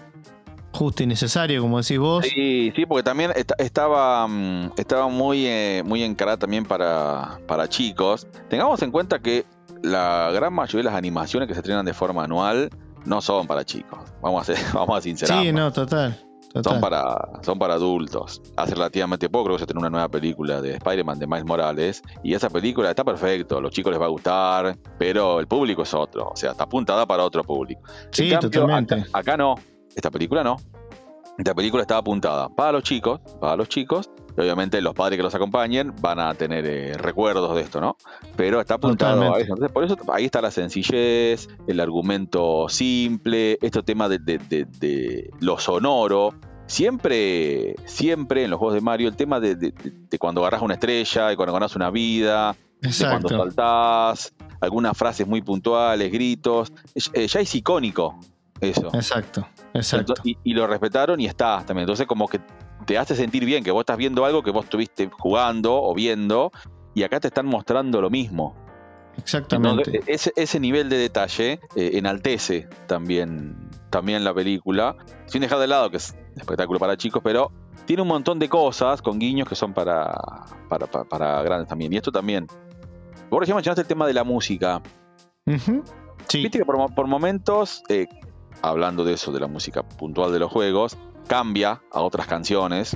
Justo 0.72 1.02
y 1.04 1.08
necesario, 1.08 1.62
como 1.62 1.82
decís 1.82 1.98
vos. 1.98 2.26
Sí, 2.26 2.72
sí, 2.76 2.86
porque 2.86 3.04
también 3.04 3.32
esta- 3.36 3.56
estaba, 3.58 4.28
mm, 4.28 4.74
estaba 4.78 5.08
muy, 5.08 5.46
eh, 5.48 5.82
muy 5.86 6.04
encarada 6.04 6.38
también 6.38 6.64
para, 6.64 7.40
para 7.48 7.68
chicos. 7.68 8.28
Tengamos 8.50 8.82
en 8.84 8.92
cuenta 8.92 9.20
que 9.20 9.46
la 9.82 10.30
gran 10.32 10.54
mayoría 10.54 10.80
de 10.80 10.84
las 10.92 10.96
animaciones 10.96 11.48
que 11.48 11.54
se 11.56 11.62
estrenan 11.62 11.86
de 11.86 11.94
forma 11.94 12.24
anual 12.24 12.70
no 13.06 13.20
son 13.22 13.48
para 13.48 13.66
chicos. 13.66 14.00
Vamos 14.22 14.48
a, 14.48 14.54
ser, 14.56 14.58
vamos 14.74 14.98
a 14.98 15.02
sincerarnos. 15.02 15.46
Sí, 15.46 15.52
no, 15.52 15.74
total. 15.74 16.18
Total. 16.54 16.74
Son 16.74 16.82
para, 16.82 17.30
son 17.42 17.60
para 17.60 17.74
adultos. 17.76 18.42
Hace 18.56 18.76
relativamente 18.76 19.30
poco 19.30 19.46
creo 19.46 19.56
que 19.56 19.60
se 19.60 19.64
estrenó 19.64 19.82
una 19.82 19.90
nueva 19.90 20.10
película 20.10 20.62
de 20.62 20.76
Spider-Man 20.76 21.20
de 21.20 21.28
Miles 21.28 21.46
Morales. 21.46 22.04
Y 22.24 22.34
esa 22.34 22.50
película 22.50 22.90
está 22.90 23.04
perfecto, 23.04 23.58
a 23.58 23.62
los 23.62 23.72
chicos 23.72 23.92
les 23.92 24.02
va 24.02 24.06
a 24.06 24.10
gustar, 24.10 24.78
pero 24.98 25.40
el 25.40 25.48
público 25.48 25.84
es 25.84 25.94
otro. 25.94 26.30
O 26.30 26.36
sea, 26.36 26.52
está 26.52 26.66
apuntada 26.66 27.06
para 27.06 27.24
otro 27.24 27.44
público. 27.44 27.82
Sí, 28.12 28.26
En 28.26 28.40
cambio, 28.40 28.50
totalmente. 28.50 28.96
Acá, 28.96 29.08
acá 29.14 29.38
no. 29.38 29.56
Esta 29.96 30.12
película 30.12 30.44
no. 30.44 30.58
Esta 31.38 31.56
película 31.56 31.84
está 31.84 31.98
apuntada 31.98 32.50
para 32.50 32.74
los 32.74 32.84
chicos, 32.84 33.22
para 33.40 33.56
los 33.56 33.70
chicos. 33.70 34.10
Y 34.42 34.46
obviamente 34.46 34.82
los 34.82 34.94
padres 34.94 35.18
que 35.18 35.24
los 35.24 35.36
acompañen 35.36 35.94
van 36.02 36.20
a 36.20 36.34
tener 36.34 36.66
eh, 36.66 36.94
recuerdos 36.98 37.56
de 37.56 37.62
esto, 37.62 37.80
¿no? 37.82 37.98
Pero 38.36 38.60
está 38.62 38.76
apuntado 38.76 39.22
a 39.36 39.40
eso. 39.40 39.54
Entonces, 39.54 39.72
por 39.72 39.84
eso 39.84 39.98
ahí 40.14 40.26
está 40.26 40.42
la 40.42 40.52
sencillez, 40.52 41.48
el 41.68 41.80
argumento 41.80 42.68
simple, 42.70 43.58
este 43.62 43.82
tema 43.84 44.08
de, 44.10 44.20
de- 44.20 44.38
de- 44.38 44.66
de 44.66 45.30
lo 45.40 45.58
sonoro. 45.60 46.34
Siempre, 46.68 47.76
siempre 47.86 48.44
en 48.44 48.52
los 48.52 48.60
juegos 48.60 48.76
de 48.76 48.82
Mario, 48.82 49.08
el 49.10 49.16
tema 49.16 49.40
de, 49.40 49.74
cuando 50.20 50.42
agarras 50.42 50.62
una 50.62 50.76
estrella 50.76 51.32
y 51.34 51.36
cuando 51.36 51.52
ganas 51.54 51.76
una 51.76 51.90
vida, 51.90 52.56
de 52.80 52.90
cuando 53.10 53.28
saltás, 53.30 54.34
algunas 54.62 54.98
frases 54.98 55.28
muy 55.28 55.42
puntuales, 55.42 56.12
gritos. 56.12 56.72
Eh, 57.14 57.28
ya 57.28 57.40
es 57.42 57.54
icónico 57.56 58.20
eso. 58.62 58.90
Exacto. 58.94 59.48
Exacto. 59.74 60.14
Entonces, 60.14 60.26
y, 60.26 60.38
y 60.52 60.54
lo 60.54 60.68
respetaron 60.68 61.20
y 61.20 61.26
está 61.26 61.64
también. 61.66 61.84
Entonces, 61.84 62.08
como 62.08 62.28
que 62.28 62.40
te 62.86 62.98
hace 62.98 63.16
sentir 63.16 63.46
bien 63.46 63.64
que 63.64 63.72
vos 63.72 63.82
estás 63.82 63.98
viendo 63.98 64.26
algo 64.26 64.42
que 64.44 64.52
vos 64.52 64.64
estuviste 64.66 65.10
jugando 65.12 65.82
o 65.82 65.94
viendo, 65.94 66.52
y 66.96 67.04
acá 67.04 67.20
te 67.20 67.28
están 67.28 67.46
mostrando 67.46 68.02
lo 68.02 68.10
mismo. 68.10 68.56
Exactamente. 69.18 69.84
Entonces, 69.92 70.04
ese, 70.08 70.34
ese 70.36 70.60
nivel 70.60 70.90
de 70.90 70.98
detalle 70.98 71.60
eh, 71.76 71.92
enaltece 71.96 72.68
también, 72.88 73.70
también 73.90 74.24
la 74.24 74.34
película, 74.34 74.96
sin 75.26 75.42
dejar 75.42 75.60
de 75.60 75.68
lado 75.68 75.90
que 75.92 75.98
es 75.98 76.16
un 76.36 76.40
espectáculo 76.42 76.80
para 76.80 76.96
chicos, 76.96 77.22
pero 77.24 77.52
tiene 77.86 78.02
un 78.02 78.08
montón 78.08 78.40
de 78.40 78.48
cosas 78.48 79.02
con 79.02 79.20
guiños 79.20 79.48
que 79.48 79.56
son 79.56 79.74
para, 79.74 80.16
para, 80.70 80.88
para- 80.88 81.04
para 81.06 81.44
grandes 81.44 81.68
también. 81.68 81.92
Y 81.94 81.98
esto 81.98 82.12
también. 82.12 82.48
Vos 83.30 83.40
recién 83.42 83.56
mencionaste 83.56 83.82
el 83.82 83.88
tema 83.88 84.08
de 84.08 84.14
la 84.14 84.24
música. 84.24 84.82
Sí. 86.28 86.42
Viste 86.44 86.60
que 86.60 86.66
por 86.66 87.08
momentos, 87.08 87.84
eh, 87.90 88.08
hablando 88.62 89.04
de 89.04 89.14
eso, 89.14 89.32
de 89.32 89.40
la 89.40 89.48
música 89.48 89.84
puntual 89.84 90.32
de 90.32 90.40
los 90.40 90.52
juegos, 90.52 90.98
cambia 91.28 91.82
a 91.92 92.02
otras 92.02 92.28
canciones. 92.28 92.96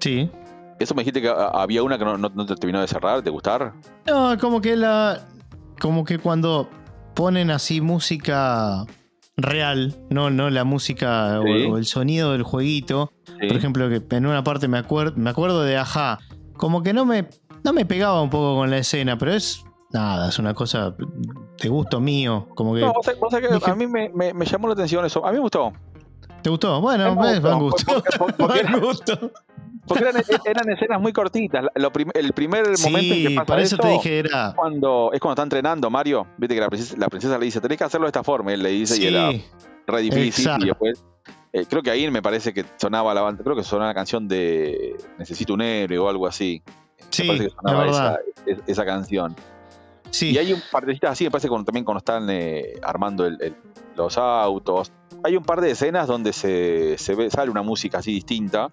Sí. 0.00 0.30
Eso 0.78 0.94
me 0.94 1.02
dijiste 1.02 1.20
que 1.22 1.28
ah, 1.28 1.50
había 1.54 1.82
una 1.82 1.98
que 1.98 2.04
no, 2.04 2.16
no- 2.16 2.30
no 2.34 2.46
te 2.46 2.54
terminó 2.56 2.80
de 2.80 2.86
cerrar, 2.88 3.22
de 3.22 3.30
gustar. 3.30 3.74
No, 4.06 4.36
como 4.38 4.60
que 4.60 4.76
la. 4.76 5.26
Como 5.80 6.04
que 6.04 6.18
cuando 6.18 6.68
ponen 7.14 7.50
así 7.50 7.80
música 7.80 8.84
real, 9.36 9.96
no, 10.10 10.30
no 10.30 10.50
la 10.50 10.64
música 10.64 11.40
o- 11.40 11.44
Sí. 11.44 11.64
o, 11.70 11.76
el 11.78 11.84
sonido 11.86 12.32
del 12.32 12.42
jueguito. 12.42 13.12
Sí. 13.26 13.46
Por 13.46 13.56
ejemplo, 13.56 13.88
que 13.88 14.16
en 14.16 14.26
una 14.26 14.42
parte 14.44 14.68
me, 14.68 14.78
acuer- 14.82 15.14
me 15.16 15.30
acuerdo 15.30 15.62
de 15.62 15.76
Aja. 15.76 16.18
Como 16.56 16.82
que 16.82 16.92
no 16.92 17.04
me, 17.06 17.28
no 17.64 17.72
me 17.72 17.86
pegaba 17.86 18.20
un 18.22 18.28
poco 18.30 18.56
con 18.56 18.70
la 18.70 18.78
escena, 18.78 19.16
pero 19.18 19.32
es. 19.32 19.64
Nada, 19.92 20.28
es 20.28 20.38
una 20.38 20.54
cosa 20.54 20.94
de 21.60 21.68
gusto 21.68 22.00
mío. 22.00 22.48
Como 22.54 22.74
que. 22.74 22.80
No, 22.80 22.92
vos 22.92 23.06
sabés- 23.06 23.18
vos 23.18 23.30
sabés 23.30 23.48
que 23.48 23.54
dije- 23.54 23.70
a 23.70 23.74
mí 23.74 23.86
me, 23.86 24.08
me- 24.10 24.32
me 24.34 24.44
llamó 24.44 24.66
la 24.68 24.74
atención 24.74 25.04
eso. 25.04 25.24
A 25.24 25.30
mí 25.30 25.34
me 25.36 25.40
gustó. 25.42 25.72
¿Te 26.42 26.48
gustó? 26.50 26.80
Bueno, 26.80 27.14
me 27.14 27.38
van 27.40 27.58
gustó, 27.58 27.92
gusto. 27.94 28.16
porque- 28.18 28.36
porque- 28.38 28.60
era- 28.60 28.76
gusto. 28.78 29.30
Porque 29.86 30.04
eran, 30.04 30.22
eran 30.44 30.70
escenas 30.70 31.00
muy 31.00 31.12
cortitas. 31.12 31.64
La- 31.64 31.72
lo 31.74 31.90
prim- 31.92 32.10
el 32.14 32.32
primer 32.32 32.64
momento 32.82 33.14
en 33.14 33.22
que 33.28 33.34
pasa 33.34 33.46
por 33.46 33.58
eso, 33.60 33.74
eso, 33.76 33.82
te 33.82 33.88
dije 33.88 34.18
era. 34.20 34.52
cuando, 34.54 35.10
es 35.12 35.18
cuando 35.20 35.32
está 35.32 35.42
entrenando 35.42 35.90
Mario. 35.90 36.26
Viste 36.36 36.54
que 36.54 36.60
la 36.60 36.68
princesa, 36.68 36.96
la 36.98 37.08
princesa 37.08 37.38
le 37.38 37.44
dice, 37.46 37.60
tenés 37.60 37.76
que 37.78 37.84
hacerlo 37.84 38.06
de 38.06 38.10
esta 38.10 38.22
forma. 38.22 38.52
Él 38.52 38.62
le 38.62 38.70
dice, 38.70 39.02
y 39.02 39.06
era 39.06 39.30
re 39.86 40.00
difícil. 40.02 40.44
Exacto. 40.46 40.64
Y 40.64 40.68
después, 40.68 41.04
eh, 41.52 41.64
creo 41.68 41.82
que 41.82 41.90
ahí 41.90 42.08
me 42.10 42.22
parece 42.22 42.54
que 42.54 42.64
sonaba 42.76 43.12
la 43.14 43.22
banda, 43.22 43.42
creo 43.42 43.56
que 43.56 43.64
sonaba 43.64 43.88
la 43.88 43.94
canción 43.94 44.28
de 44.28 44.94
Necesito 45.18 45.54
un 45.54 45.62
héroe 45.62 45.98
o 45.98 46.08
algo 46.08 46.26
así. 46.26 46.62
sí, 47.10 47.22
me 47.22 47.28
parece 47.28 47.44
que 47.48 47.54
sonaba 47.56 47.86
esa, 47.88 48.18
es- 48.46 48.58
esa 48.66 48.84
canción. 48.84 49.34
Sí, 50.10 50.30
Y 50.32 50.38
hay 50.38 50.52
un 50.52 50.60
partecitas 50.70 51.12
así, 51.12 51.24
me 51.24 51.30
parece 51.30 51.48
también 51.48 51.84
cuando 51.84 51.98
están 51.98 52.28
eh, 52.30 52.74
armando 52.82 53.26
el- 53.26 53.38
el- 53.40 53.56
los 53.96 54.18
autos. 54.18 54.90
Hay 55.22 55.36
un 55.36 55.44
par 55.44 55.60
de 55.60 55.70
escenas 55.72 56.06
donde 56.08 56.32
se, 56.32 56.96
se 56.98 57.14
ve, 57.14 57.30
sale 57.30 57.50
una 57.50 57.62
música 57.62 57.98
así 57.98 58.12
distinta. 58.12 58.70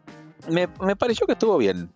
Me, 0.50 0.68
me 0.82 0.96
pareció 0.96 1.26
que 1.28 1.34
estuvo 1.34 1.58
bien. 1.58 1.90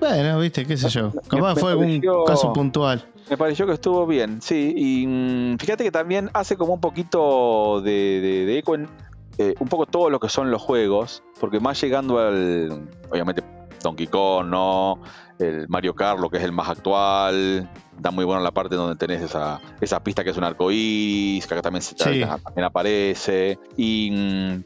bueno, 0.00 0.38
viste, 0.40 0.64
qué 0.66 0.76
sé 0.76 0.88
yo. 0.88 1.12
Capaz 1.28 1.56
fue 1.56 1.70
algún 1.72 1.86
pareció- 1.86 2.24
caso 2.24 2.52
puntual. 2.52 3.04
Me 3.30 3.36
pareció 3.36 3.66
que 3.66 3.72
estuvo 3.74 4.04
bien, 4.06 4.42
sí. 4.42 4.72
Y 4.76 5.06
mm, 5.06 5.58
fíjate 5.58 5.84
que 5.84 5.92
también 5.92 6.28
hace 6.34 6.56
como 6.56 6.74
un 6.74 6.80
poquito 6.80 7.80
de, 7.82 7.90
de- 8.20 8.44
de 8.46 8.58
eco 8.58 8.74
en 8.74 8.88
eh, 9.38 9.54
un 9.60 9.68
poco 9.68 9.86
todo 9.86 10.10
lo 10.10 10.18
que 10.20 10.28
son 10.28 10.50
los 10.50 10.60
juegos. 10.60 11.22
Porque 11.40 11.60
más 11.60 11.80
llegando 11.80 12.18
al. 12.18 12.88
Obviamente, 13.10 13.42
Donkey 13.82 14.06
Kong, 14.06 14.46
¿no? 14.48 15.00
El 15.38 15.68
Mario 15.68 15.94
Kart, 15.94 16.18
lo 16.20 16.30
que 16.30 16.38
es 16.38 16.44
el 16.44 16.52
más 16.52 16.68
actual. 16.68 17.68
Está 17.96 18.10
muy 18.10 18.24
bueno 18.24 18.40
la 18.42 18.52
parte 18.52 18.76
donde 18.76 18.96
tenés 18.96 19.22
esa, 19.22 19.60
esa 19.80 20.02
pista 20.02 20.22
que 20.24 20.30
es 20.30 20.36
un 20.36 20.44
arco 20.44 20.70
iris, 20.70 21.46
que 21.46 21.54
acá 21.54 21.62
también, 21.62 21.82
se- 21.82 21.94
Sí. 21.96 22.20
también 22.44 22.64
aparece. 22.64 23.58
Y. 23.76 24.10
mm, 24.12 24.64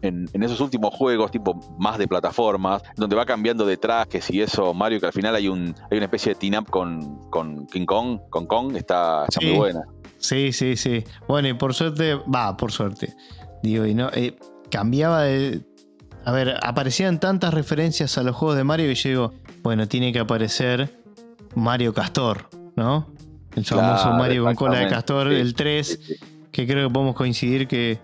en, 0.00 0.28
en 0.32 0.42
esos 0.44 0.60
últimos 0.60 0.94
juegos, 0.94 1.32
tipo 1.32 1.58
más 1.76 1.98
de 1.98 2.06
plataformas, 2.06 2.82
donde 2.94 3.16
va 3.16 3.26
cambiando 3.26 3.66
de 3.66 3.76
trajes 3.76 4.30
y 4.30 4.40
eso, 4.40 4.72
Mario, 4.72 5.00
que 5.00 5.06
al 5.06 5.12
final 5.12 5.34
hay 5.34 5.48
un 5.48 5.74
hay 5.90 5.96
una 5.96 6.04
especie 6.04 6.34
de 6.34 6.38
team-up 6.38 6.70
con, 6.70 7.18
con 7.30 7.66
King 7.66 7.84
Kong, 7.84 8.20
con 8.30 8.46
Kong, 8.46 8.76
está, 8.76 9.24
está 9.28 9.40
Sí. 9.40 9.46
muy 9.46 9.56
buena. 9.56 9.82
Sí, 10.18 10.52
sí, 10.52 10.76
sí. 10.76 11.02
Bueno, 11.26 11.48
y 11.48 11.54
por 11.54 11.74
suerte, 11.74 12.14
va, 12.14 12.56
por 12.56 12.70
suerte. 12.70 13.12
Digo, 13.64 13.86
y 13.86 13.94
no, 13.94 14.08
eh, 14.14 14.36
cambiaba 14.70 15.22
de. 15.22 15.62
A 16.28 16.32
ver, 16.32 16.58
aparecían 16.62 17.20
tantas 17.20 17.54
referencias 17.54 18.18
a 18.18 18.22
los 18.22 18.36
juegos 18.36 18.56
de 18.56 18.64
Mario 18.64 18.86
que 18.88 18.94
yo 18.94 19.08
digo, 19.08 19.34
bueno, 19.62 19.88
tiene 19.88 20.12
que 20.12 20.18
aparecer 20.18 21.00
Mario 21.54 21.94
Castor, 21.94 22.50
¿no? 22.76 23.06
El 23.54 23.64
famoso 23.64 24.02
Claro, 24.02 24.18
Mario 24.18 24.44
con 24.44 24.54
cola 24.54 24.78
de 24.80 24.88
Castor, 24.88 25.30
sí, 25.30 25.36
el 25.36 25.54
3, 25.54 25.86
Sí, 25.86 25.96
sí. 25.96 26.14
que 26.52 26.66
creo 26.66 26.88
que 26.88 26.92
podemos 26.92 27.14
coincidir 27.14 27.66
que 27.66 27.98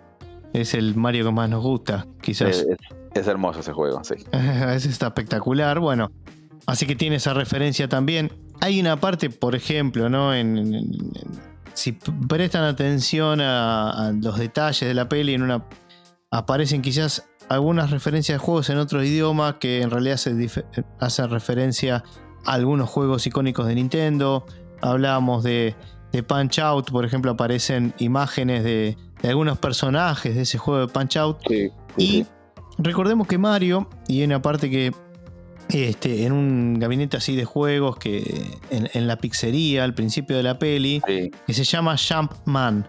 es 0.54 0.72
el 0.72 0.94
Mario 0.94 1.26
que 1.26 1.32
más 1.32 1.50
nos 1.50 1.62
gusta, 1.62 2.06
quizás. 2.22 2.60
Es, 2.60 2.66
es 3.12 3.26
hermoso 3.26 3.60
ese 3.60 3.72
juego, 3.72 4.02
sí. 4.04 4.14
Ese 4.32 4.88
está 4.88 5.08
espectacular. 5.08 5.78
Bueno, 5.78 6.10
Así 6.66 6.86
que 6.86 6.96
tiene 6.96 7.16
esa 7.16 7.34
referencia 7.34 7.88
también. 7.88 8.32
Hay 8.60 8.80
una 8.80 8.98
parte, 8.98 9.28
por 9.30 9.54
ejemplo, 9.54 10.08
¿no? 10.08 10.34
En, 10.34 11.12
si 11.74 11.92
prestan 11.92 12.64
atención 12.64 13.40
a, 13.42 14.12
los 14.22 14.38
detalles 14.38 14.88
de 14.88 14.94
la 14.94 15.08
peli, 15.08 15.34
en 15.34 15.42
una 15.42 15.66
aparecen 16.30 16.82
quizás 16.82 17.28
algunas 17.48 17.90
referencias 17.90 18.38
de 18.38 18.44
juegos 18.44 18.70
en 18.70 18.78
otros 18.78 19.04
idiomas 19.04 19.56
que 19.60 19.82
en 19.82 19.90
realidad 19.90 20.18
hacen 21.00 21.30
referencia 21.30 22.04
a 22.44 22.52
algunos 22.52 22.88
juegos 22.90 23.26
icónicos 23.26 23.66
de 23.66 23.74
Nintendo. 23.74 24.46
Hablábamos 24.80 25.44
de, 25.44 25.74
Punch 26.26 26.58
Out, 26.60 26.90
por 26.90 27.04
ejemplo, 27.04 27.32
aparecen 27.32 27.94
imágenes 27.98 28.62
de, 28.64 28.96
algunos 29.22 29.58
personajes 29.58 30.34
de 30.34 30.42
ese 30.42 30.58
juego 30.58 30.86
de 30.86 30.88
Punch 30.88 31.16
Out. 31.16 31.38
y 31.96 32.26
recordemos 32.78 33.26
que 33.26 33.38
Mario, 33.38 33.88
y 34.06 34.18
hay 34.18 34.24
una 34.24 34.42
parte 34.42 34.70
que 34.70 34.92
este, 35.68 36.26
en 36.26 36.32
un 36.32 36.78
gabinete 36.78 37.16
así 37.16 37.34
de 37.36 37.44
juegos 37.44 37.96
que 37.96 38.58
en, 38.70 39.06
la 39.06 39.16
pizzería 39.16 39.84
al 39.84 39.94
principio 39.94 40.36
de 40.36 40.42
la 40.42 40.58
peli, 40.58 41.02
que 41.06 41.54
se 41.54 41.64
llama 41.64 41.96
Jumpman, 41.96 42.88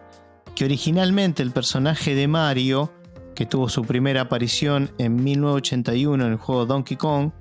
que 0.55 0.65
originalmente 0.65 1.41
el 1.41 1.51
personaje 1.51 2.15
de 2.15 2.27
Mario, 2.27 2.91
que 3.35 3.45
tuvo 3.45 3.69
su 3.69 3.83
primera 3.83 4.21
aparición 4.21 4.91
en 4.97 5.23
1981 5.23 6.25
en 6.25 6.31
el 6.31 6.37
juego 6.37 6.65
Donkey 6.65 6.97
Kong, 6.97 7.31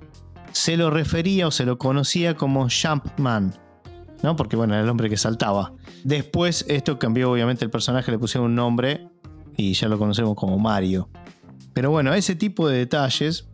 se 0.51 0.77
lo 0.77 0.89
refería 0.89 1.47
o 1.47 1.51
se 1.51 1.65
lo 1.65 1.77
conocía 1.77 2.35
como 2.35 2.67
Jumpman, 2.69 3.53
¿no? 4.21 4.35
Porque 4.35 4.55
bueno, 4.55 4.73
era 4.73 4.83
el 4.83 4.89
hombre 4.89 5.09
que 5.09 5.17
saltaba. 5.17 5.73
Después 6.03 6.65
esto 6.67 6.99
cambió 6.99 7.31
obviamente 7.31 7.65
el 7.65 7.71
personaje, 7.71 8.11
le 8.11 8.19
pusieron 8.19 8.51
un 8.51 8.55
nombre 8.55 9.07
y 9.57 9.73
ya 9.73 9.87
lo 9.87 9.97
conocemos 9.97 10.35
como 10.35 10.59
Mario. 10.59 11.09
Pero 11.73 11.91
bueno, 11.91 12.13
ese 12.13 12.35
tipo 12.35 12.67
de 12.67 12.77
detalles 12.77 13.47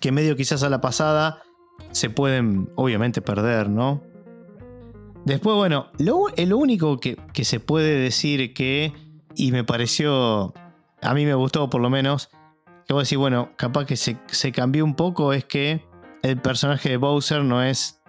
que 0.00 0.12
medio 0.12 0.36
quizás 0.36 0.62
a 0.62 0.68
la 0.68 0.80
pasada 0.80 1.42
se 1.90 2.10
pueden 2.10 2.70
obviamente 2.76 3.22
perder, 3.22 3.68
¿no? 3.68 4.02
Después, 5.24 5.56
bueno, 5.56 5.88
lo, 5.98 6.56
único 6.56 7.00
que, 7.00 7.16
se 7.42 7.58
puede 7.58 7.98
decir 7.98 8.54
que, 8.54 8.92
y 9.34 9.50
me 9.50 9.64
pareció, 9.64 10.54
a 11.02 11.14
mí 11.14 11.24
me 11.24 11.34
gustó 11.34 11.68
por 11.70 11.80
lo 11.80 11.90
menos, 11.90 12.28
que 12.86 12.92
voy 12.92 13.00
a 13.00 13.02
decir, 13.02 13.18
bueno, 13.18 13.50
capaz 13.56 13.86
que 13.86 13.96
se, 13.96 14.16
cambió 14.52 14.84
un 14.84 14.94
poco, 14.94 15.32
es 15.32 15.44
que 15.44 15.84
el 16.22 16.40
personaje 16.40 16.90
de 16.90 16.96
Bowser 16.96 17.42
no 17.42 17.62
es, 17.62 18.00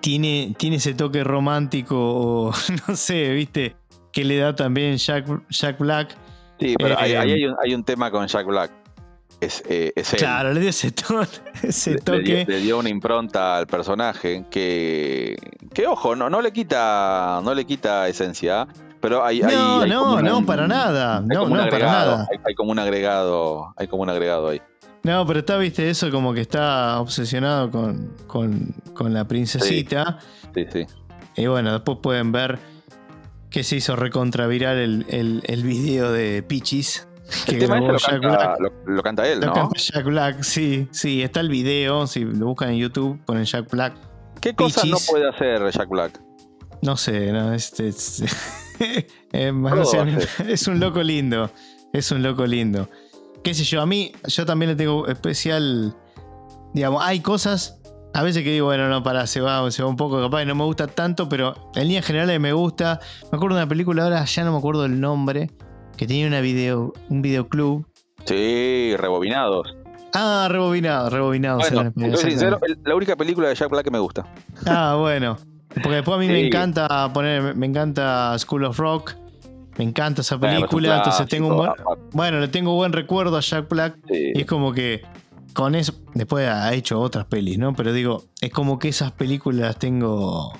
tiene, 0.00 0.54
tiene 0.58 0.76
ese 0.76 0.94
toque 0.94 1.24
romántico 1.24 1.96
o 1.98 2.52
no 2.88 2.96
sé, 2.96 3.30
viste, 3.30 3.76
que 4.12 4.24
le 4.24 4.38
da 4.38 4.54
también 4.54 4.96
Jack, 4.96 5.26
Jack 5.48 5.78
Black. 5.78 6.16
Sí, 6.58 6.74
pero 6.78 6.98
ahí, 6.98 7.12
eh, 7.12 7.54
hay 7.62 7.74
un 7.74 7.84
tema 7.84 8.10
con 8.10 8.26
Jack 8.26 8.46
Black 8.46 8.70
es, 9.40 9.62
eh, 9.68 9.92
es 9.96 10.10
Claro, 10.10 10.52
le 10.52 10.60
dio 10.60 10.70
ese, 10.70 10.90
toque. 12.04 12.44
Le, 12.46 12.60
dio, 12.60 12.78
una 12.78 12.88
impronta 12.88 13.56
al 13.56 13.66
personaje 13.66 14.44
que, 14.50 15.36
que 15.72 15.86
ojo, 15.86 16.14
no, 16.14 16.28
no 16.28 16.42
le 16.42 16.52
quita 16.52 17.40
no 17.42 17.54
le 17.54 17.64
quita 17.64 18.08
esencia, 18.08 18.68
pero 19.00 19.24
hay, 19.24 19.40
no, 19.40 19.86
no, 19.86 20.20
no, 20.20 20.46
para 20.46 20.66
nada, 20.66 21.20
no, 21.20 21.48
no, 21.48 21.68
para 21.68 21.78
nada. 21.78 22.28
Hay, 22.46 22.54
como 22.54 22.70
un 22.72 22.78
agregado, 22.78 23.72
hay 23.76 23.86
como 23.88 24.02
un 24.02 24.10
agregado 24.10 24.48
ahí. 24.48 24.60
No, 25.02 25.26
pero 25.26 25.40
está, 25.40 25.56
viste, 25.56 25.88
eso 25.88 26.10
como 26.10 26.34
que 26.34 26.42
está 26.42 27.00
obsesionado 27.00 27.70
con, 27.70 28.14
con, 28.26 29.14
la 29.14 29.26
princesita. 29.26 30.18
Sí, 30.54 30.66
sí, 30.70 30.86
Y 31.36 31.46
bueno, 31.46 31.72
después 31.72 31.98
pueden 32.02 32.32
ver 32.32 32.58
que 33.48 33.64
se 33.64 33.76
hizo 33.76 33.96
recontraviral 33.96 34.76
el, 34.76 35.06
el, 35.08 35.42
el 35.46 35.62
video 35.62 36.12
de 36.12 36.42
Pichis 36.42 37.08
que 37.46 37.52
el 37.52 37.58
tema 37.60 37.80
lo, 37.80 37.98
canta, 37.98 38.56
Lo, 38.86 39.02
canta, 39.02 39.28
él, 39.28 39.40
lo 39.40 39.52
canta 39.52 39.76
Jack 39.76 40.04
Black, 40.04 40.42
sí, 40.42 40.88
sí, 40.90 41.22
está 41.22 41.40
el 41.40 41.48
video, 41.48 42.06
si 42.06 42.24
lo 42.24 42.46
buscan 42.46 42.70
en 42.70 42.76
YouTube, 42.76 43.20
ponen 43.24 43.44
Jack 43.44 43.70
Black. 43.70 43.94
¿Qué 44.40 44.54
cosa 44.54 44.84
no 44.86 44.96
puede 45.08 45.28
hacer 45.28 45.70
Jack 45.70 45.88
Black? 45.88 46.20
No 46.82 46.96
sé, 46.96 47.32
no, 47.32 47.52
este, 47.52 47.92
es, 49.32 50.38
es 50.48 50.68
un 50.68 50.80
loco 50.80 51.02
lindo, 51.02 51.50
es 51.92 52.10
un 52.10 52.22
loco 52.22 52.46
lindo. 52.46 52.88
Qué 53.42 53.54
sé 53.54 53.64
yo, 53.64 53.80
a 53.80 53.86
mí, 53.86 54.12
yo 54.26 54.44
también 54.44 54.70
le 54.70 54.76
tengo 54.76 55.06
especial, 55.06 55.94
digamos, 56.74 57.02
hay 57.02 57.20
cosas, 57.20 57.80
a 58.12 58.22
veces 58.22 58.42
que 58.42 58.50
digo, 58.50 58.66
bueno, 58.66 58.88
no, 58.88 59.02
para, 59.02 59.26
se 59.26 59.40
va, 59.40 59.70
se 59.70 59.82
va 59.82 59.88
un 59.88 59.96
poco, 59.96 60.20
capaz, 60.20 60.44
no 60.44 60.54
me 60.54 60.64
gusta 60.64 60.86
tanto, 60.86 61.28
pero 61.28 61.54
en 61.74 61.84
líneas 61.84 62.04
generales 62.04 62.38
me 62.40 62.52
gusta. 62.52 63.00
Me 63.30 63.36
acuerdo 63.36 63.56
de 63.56 63.62
una 63.62 63.68
película, 63.68 64.04
ahora 64.04 64.24
ya 64.24 64.44
no 64.44 64.52
me 64.52 64.58
acuerdo 64.58 64.84
el 64.84 65.00
nombre, 65.00 65.50
que 65.96 66.06
tenía 66.06 66.26
una 66.26 66.40
video, 66.40 66.92
un 67.08 67.22
videoclub. 67.22 67.86
Sí, 68.26 68.94
rebobinados. 68.96 69.74
Ah, 70.12 70.48
rebobinados, 70.50 71.12
rebobinados. 71.12 71.70
Bueno, 71.94 72.16
sincero, 72.16 72.58
la 72.84 72.94
única 72.94 73.16
película 73.16 73.48
de 73.48 73.54
Jack 73.54 73.70
Black 73.70 73.84
que 73.84 73.90
me 73.90 74.00
gusta. 74.00 74.26
Ah, 74.66 74.96
bueno. 74.98 75.38
Porque 75.74 75.90
después 75.90 76.16
a 76.16 76.18
mí 76.18 76.26
me 76.26 76.46
encanta 76.46 77.12
poner, 77.12 77.54
me 77.54 77.66
encanta 77.66 78.36
School 78.38 78.64
of 78.64 78.78
Rock. 78.78 79.14
Me 79.78 79.84
encanta 79.84 80.20
esa 80.20 80.38
película, 80.38 80.98
entonces 80.98 81.26
tengo 81.28 81.48
un 81.48 81.56
buen, 81.56 81.72
bueno, 82.12 82.38
le 82.38 82.48
tengo 82.48 82.74
buen 82.74 82.92
recuerdo 82.92 83.38
a 83.38 83.40
Jack 83.40 83.66
Black 83.68 83.96
y 84.10 84.40
es 84.40 84.46
como 84.46 84.72
que 84.74 85.00
con 85.54 85.74
eso 85.74 85.94
después 86.12 86.46
ha 86.48 86.74
hecho 86.74 87.00
otras 87.00 87.24
pelis, 87.26 87.56
¿no? 87.56 87.74
Pero 87.74 87.94
digo, 87.94 88.24
es 88.42 88.50
como 88.52 88.78
que 88.78 88.88
esas 88.88 89.12
películas 89.12 89.60
las 89.60 89.78
tengo 89.78 90.52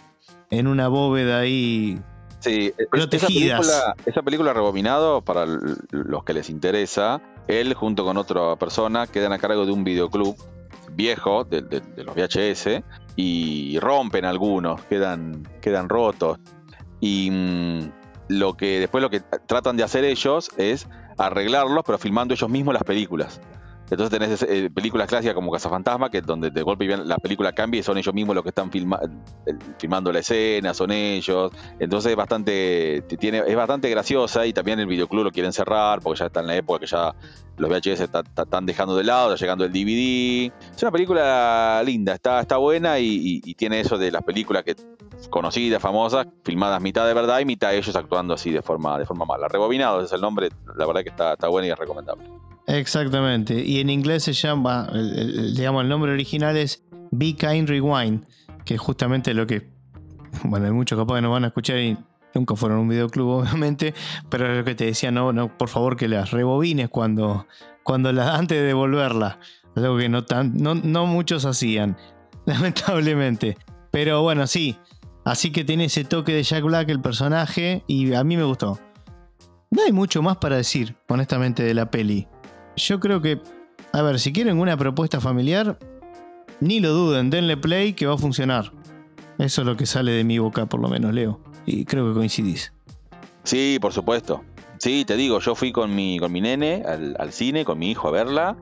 en 0.50 0.66
una 0.68 0.88
bóveda 0.88 1.40
ahí 1.40 2.00
Sí, 2.40 2.72
e-, 2.76 3.06
esa 3.12 3.26
película, 3.26 3.94
esa 4.06 4.22
película 4.22 4.52
rebobinado, 4.52 5.22
para 5.22 5.46
los 5.46 6.24
que 6.24 6.32
les 6.32 6.50
interesa, 6.50 7.20
él 7.46 7.74
junto 7.74 8.04
con 8.04 8.16
otra 8.16 8.56
persona 8.56 9.06
quedan 9.06 9.32
a 9.32 9.38
cargo 9.38 9.66
de 9.66 9.72
un 9.72 9.84
videoclub 9.84 10.36
viejo 11.00 11.44
de, 11.44 11.82
los 11.96 12.14
VHS 12.14 12.82
y 13.16 13.78
rompen 13.78 14.24
algunos, 14.24 14.82
quedan, 14.82 15.48
quedan 15.60 15.88
rotos. 15.88 16.38
Y 17.00 17.30
mm, 17.30 17.90
lo 18.28 18.54
que 18.54 18.80
después 18.80 19.02
lo 19.02 19.10
que 19.10 19.20
tratan 19.20 19.76
de 19.76 19.82
hacer 19.82 20.04
ellos 20.04 20.50
es 20.58 20.86
arreglarlos, 21.16 21.84
pero 21.84 21.98
filmando 21.98 22.34
ellos 22.34 22.50
mismos 22.50 22.74
las 22.74 22.84
películas. 22.84 23.40
Entonces 23.90 24.18
tenés 24.18 24.42
eh, 24.42 24.70
películas 24.70 25.08
clásicas 25.08 25.34
como 25.34 25.50
Cazafantasma, 25.50 26.10
que 26.10 26.20
donde 26.20 26.50
de 26.50 26.62
golpe 26.62 26.86
la 26.96 27.16
película 27.18 27.52
cambia 27.52 27.80
y 27.80 27.82
son 27.82 27.98
ellos 27.98 28.14
mismos 28.14 28.34
los 28.34 28.44
que 28.44 28.50
están 28.50 28.70
filmando 28.70 30.12
la 30.12 30.18
escena, 30.20 30.74
son 30.74 30.92
ellos. 30.92 31.52
Entonces 31.78 32.12
es 32.12 32.16
bastante, 32.16 33.02
tiene, 33.18 33.42
es 33.46 33.56
bastante 33.56 33.90
graciosa 33.90 34.46
y 34.46 34.52
también 34.52 34.78
el 34.78 34.86
videoclub 34.86 35.24
lo 35.24 35.32
quieren 35.32 35.52
cerrar 35.52 36.00
porque 36.00 36.20
ya 36.20 36.26
está 36.26 36.40
en 36.40 36.46
la 36.46 36.56
época 36.56 36.80
que 36.80 36.86
ya 36.86 37.14
los 37.56 37.68
VHS 37.68 38.00
están 38.00 38.64
dejando 38.64 38.96
de 38.96 39.04
lado, 39.04 39.34
está 39.34 39.44
llegando 39.44 39.64
el 39.64 39.72
DVD. 39.72 40.52
Es 40.74 40.82
una 40.82 40.92
película 40.92 41.82
linda, 41.84 42.14
está, 42.14 42.40
está 42.40 42.56
buena 42.56 42.98
y, 42.98 43.40
tiene 43.54 43.80
eso 43.80 43.98
de 43.98 44.10
las 44.10 44.22
películas 44.22 44.62
que 44.64 44.76
conocidas, 45.28 45.82
famosas, 45.82 46.26
filmadas 46.44 46.80
mitad 46.80 47.06
de 47.06 47.12
verdad 47.12 47.40
y 47.40 47.44
mitad 47.44 47.74
ellos 47.74 47.94
actuando 47.94 48.34
así 48.34 48.50
de 48.50 48.62
forma, 48.62 48.98
de 48.98 49.04
forma 49.04 49.24
mala. 49.24 49.48
Rebobinados 49.48 50.04
es 50.04 50.12
el 50.12 50.20
nombre, 50.20 50.48
la 50.76 50.86
verdad 50.86 51.02
que 51.02 51.10
está, 51.10 51.32
está 51.34 51.48
buena 51.48 51.68
y 51.68 51.70
es 51.72 51.78
recomendable. 51.78 52.39
Exactamente. 52.70 53.64
Y 53.64 53.80
en 53.80 53.90
inglés 53.90 54.24
se 54.24 54.32
llama, 54.32 54.90
digamos, 55.54 55.82
el 55.82 55.88
nombre 55.88 56.12
original 56.12 56.56
es 56.56 56.84
Be 57.10 57.34
Kind 57.34 57.68
Rewind, 57.68 58.24
que 58.64 58.74
es 58.74 58.80
justamente 58.80 59.34
lo 59.34 59.46
que, 59.46 59.68
bueno, 60.44 60.66
hay 60.66 60.72
muchos 60.72 60.98
capaz 60.98 61.16
que 61.16 61.22
no 61.22 61.30
van 61.32 61.44
a 61.44 61.48
escuchar 61.48 61.78
y 61.78 61.98
nunca 62.32 62.54
fueron 62.54 62.78
un 62.78 62.88
videoclub, 62.88 63.28
obviamente, 63.40 63.92
pero 64.28 64.50
es 64.50 64.58
lo 64.58 64.64
que 64.64 64.74
te 64.74 64.86
decía, 64.86 65.10
no, 65.10 65.32
no, 65.32 65.56
por 65.58 65.68
favor 65.68 65.96
que 65.96 66.06
las 66.06 66.30
rebobines 66.30 66.88
cuando, 66.88 67.46
cuando 67.82 68.12
la, 68.12 68.34
antes 68.36 68.58
de 68.58 68.64
devolverla. 68.64 69.38
Algo 69.76 69.96
que 69.98 70.08
no, 70.08 70.24
tan, 70.24 70.56
no, 70.56 70.74
no 70.74 71.06
muchos 71.06 71.44
hacían, 71.44 71.96
lamentablemente. 72.46 73.56
Pero 73.90 74.22
bueno, 74.22 74.46
sí. 74.46 74.76
Así 75.24 75.52
que 75.52 75.64
tiene 75.64 75.84
ese 75.84 76.04
toque 76.04 76.32
de 76.32 76.42
Jack 76.42 76.64
Black 76.64 76.88
el 76.88 77.00
personaje 77.00 77.84
y 77.86 78.14
a 78.14 78.24
mí 78.24 78.36
me 78.36 78.44
gustó. 78.44 78.78
No 79.70 79.82
hay 79.82 79.92
mucho 79.92 80.22
más 80.22 80.38
para 80.38 80.56
decir, 80.56 80.96
honestamente, 81.08 81.62
de 81.62 81.74
la 81.74 81.90
peli. 81.90 82.26
Yo 82.80 82.98
creo 82.98 83.20
que, 83.20 83.40
a 83.92 84.02
ver, 84.02 84.18
si 84.18 84.32
quieren 84.32 84.58
una 84.58 84.76
propuesta 84.76 85.20
familiar, 85.20 85.78
ni 86.60 86.80
lo 86.80 86.92
duden, 86.92 87.30
denle 87.30 87.56
play 87.56 87.92
que 87.92 88.06
va 88.06 88.14
a 88.14 88.18
funcionar. 88.18 88.72
Eso 89.38 89.62
es 89.62 89.66
lo 89.66 89.76
que 89.76 89.86
sale 89.86 90.12
de 90.12 90.24
mi 90.24 90.38
boca, 90.38 90.66
por 90.66 90.80
lo 90.80 90.88
menos, 90.88 91.12
Leo. 91.12 91.40
Y 91.66 91.84
creo 91.84 92.08
que 92.08 92.14
coincidís. 92.14 92.72
Sí, 93.44 93.78
por 93.80 93.92
supuesto. 93.92 94.42
Sí, 94.78 95.04
te 95.04 95.16
digo, 95.16 95.40
yo 95.40 95.54
fui 95.54 95.72
con 95.72 95.94
mi, 95.94 96.18
con 96.18 96.32
mi 96.32 96.40
nene 96.40 96.82
al, 96.86 97.32
cine, 97.32 97.64
con 97.64 97.78
mi 97.78 97.90
hijo 97.90 98.08
a 98.08 98.10
verla. 98.10 98.56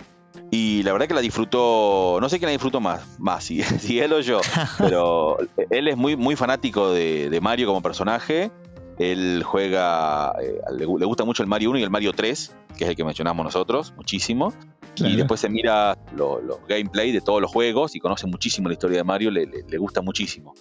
Y 0.51 0.83
la 0.83 0.93
verdad 0.93 1.07
que 1.07 1.15
la 1.15 1.21
disfrutó, 1.21 2.19
no 2.21 2.29
sé 2.29 2.39
quién 2.39 2.49
la 2.49 2.53
disfrutó 2.53 2.81
más, 2.81 3.19
más 3.19 3.45
si, 3.45 3.63
si 3.63 4.01
él 4.01 4.13
o 4.13 4.21
yo, 4.21 4.41
pero 4.79 5.37
él 5.71 5.89
es 5.89 5.97
muy, 5.97 6.17
muy 6.17 6.37
fanático 6.37 6.91
de, 6.93 7.29
de 7.31 7.41
Mario 7.41 7.69
como 7.69 7.83
personaje 7.83 8.51
él 8.99 9.43
juega, 9.45 10.33
eh, 10.43 10.61
le, 10.77 10.85
gusta 10.85 11.25
mucho 11.25 11.43
el 11.43 11.49
Mario 11.49 11.71
1 11.71 11.79
y 11.79 11.83
el 11.83 11.91
Mario 11.91 12.13
3, 12.13 12.57
que 12.77 12.85
es 12.85 12.91
el 12.91 12.97
que 12.97 13.05
mencionamos 13.05 13.45
nosotros, 13.45 13.95
muchísimo. 13.97 14.53
Y 14.97 15.15
después 15.15 15.41
se 15.41 15.49
mira 15.49 15.97
los 16.17 16.59
gameplay 16.69 17.13
de 17.13 17.21
todos 17.21 17.41
los 17.41 17.53
juegos 17.53 17.95
y 17.95 18.01
conoce 18.01 18.27
muchísimo 18.27 18.69
la 18.69 18.73
historia 18.73 18.99
de 18.99 19.05
Mario, 19.05 19.31
le, 19.31 19.79
gusta 19.79 20.03
muchísimo. 20.03 20.55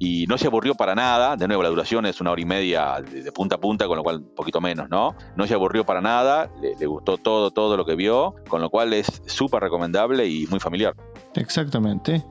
Y 0.00 0.26
no 0.26 0.36
se 0.36 0.48
aburrió 0.48 0.74
para 0.74 0.96
nada, 0.96 1.36
de 1.36 1.46
nuevo 1.46 1.62
la 1.62 1.68
duración 1.68 2.04
es 2.06 2.20
una 2.20 2.32
hora 2.32 2.40
y 2.40 2.44
media 2.44 3.00
de, 3.00 3.30
punta 3.30 3.56
a 3.56 3.60
punta, 3.60 3.86
con 3.86 3.96
lo 3.96 4.02
cual 4.02 4.16
un 4.16 4.34
poquito 4.34 4.60
menos, 4.60 4.88
¿no? 4.88 5.14
No 5.36 5.46
se 5.46 5.54
aburrió 5.54 5.84
para 5.86 6.00
nada, 6.00 6.50
le, 6.60 6.86
gustó 6.86 7.18
todo, 7.18 7.52
todo 7.52 7.76
lo 7.76 7.84
que 7.84 7.94
vio, 7.94 8.34
con 8.48 8.60
lo 8.60 8.70
cual 8.70 8.92
es 8.92 9.22
súper 9.26 9.62
recomendable 9.62 10.26
y 10.26 10.46
muy 10.48 10.58
familiar. 10.58 10.94
Exactamente. 11.34 12.24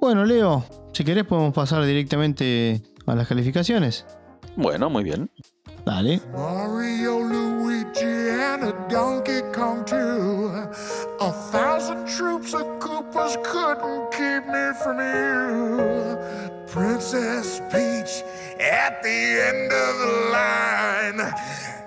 Bueno, 0.00 0.24
Leo, 0.24 0.64
si 0.92 1.04
querés 1.04 1.24
podemos 1.24 1.54
pasar 1.54 1.84
directamente 1.84 2.82
a 3.06 3.14
las 3.14 3.28
calificaciones. 3.28 4.04
Bueno, 4.58 4.90
muy 4.90 5.04
bien. 5.04 5.30
Dale. 5.84 6.20
Mario, 6.32 7.20
Luigi, 7.20 8.02
and 8.02 8.64
a 8.64 8.72
Donkey 8.90 9.40
Kong 9.52 9.84
too. 9.84 10.50
A 11.20 11.32
thousand 11.52 12.08
troops 12.08 12.54
of 12.54 12.66
Koopas 12.80 13.36
couldn't 13.44 14.10
keep 14.10 14.44
me 14.48 14.72
from 14.82 14.98
you. 14.98 16.18
Princess 16.66 17.60
Peach 17.70 18.24
at 18.58 19.00
the 19.00 19.40
end 19.48 19.72
of 19.72 19.98
the 20.02 20.12
line. 20.32 21.32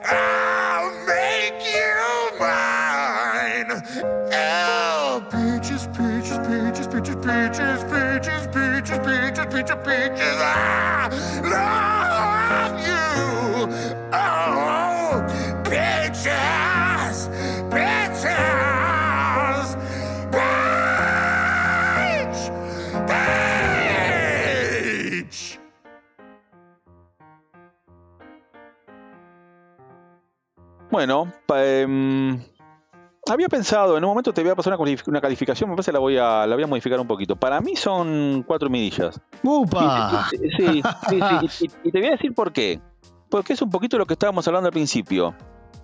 I'll 0.06 0.92
make 1.06 1.60
you 1.76 2.40
mine. 2.40 3.84
Oh, 4.32 5.22
peaches, 5.30 5.88
peaches, 5.88 6.38
peaches, 6.48 6.88
peaches, 6.88 7.18
peaches, 7.18 7.84
peaches, 7.92 8.48
peaches, 8.48 8.98
peaches, 9.06 9.46
peaches, 9.52 9.78
peaches. 9.84 10.38
I 10.40 11.10
love 11.44 11.81
Bueno, 30.90 31.32
em, 31.56 32.38
había 33.30 33.48
pensado, 33.48 33.98
en 33.98 34.04
un 34.04 34.10
momento 34.10 34.34
te 34.34 34.42
voy 34.42 34.52
a 34.52 34.56
pasar 34.56 34.78
una, 34.78 35.22
calificación, 35.22 35.70
me 35.70 35.76
parece 35.76 35.92
que 35.92 35.94
la 35.94 36.00
voy 36.00 36.18
a, 36.18 36.46
la 36.46 36.56
voy 36.56 36.64
a 36.64 36.68
modificar 36.68 37.00
un 37.00 37.08
poquito. 37.08 37.36
Para 37.38 37.62
mí 37.62 37.76
son 37.78 38.44
cuatro 38.46 38.70
mirillas. 38.70 39.22
¡Upa! 39.42 40.28
Sí, 40.30 40.38
sí, 40.58 40.82
sí, 41.10 41.20
sí, 41.50 41.68
Y, 41.84 41.88
y 41.88 41.92
te 41.92 42.00
voy 42.00 42.08
a 42.10 42.12
decir 42.12 42.34
por 42.34 42.52
qué. 42.52 42.82
Porque 43.30 43.54
es 43.54 43.62
un 43.62 43.70
poquito 43.70 43.98
lo 43.98 44.06
que 44.06 44.14
estábamos 44.14 44.46
hablando 44.48 44.68
al 44.68 44.74
principio. 44.74 45.34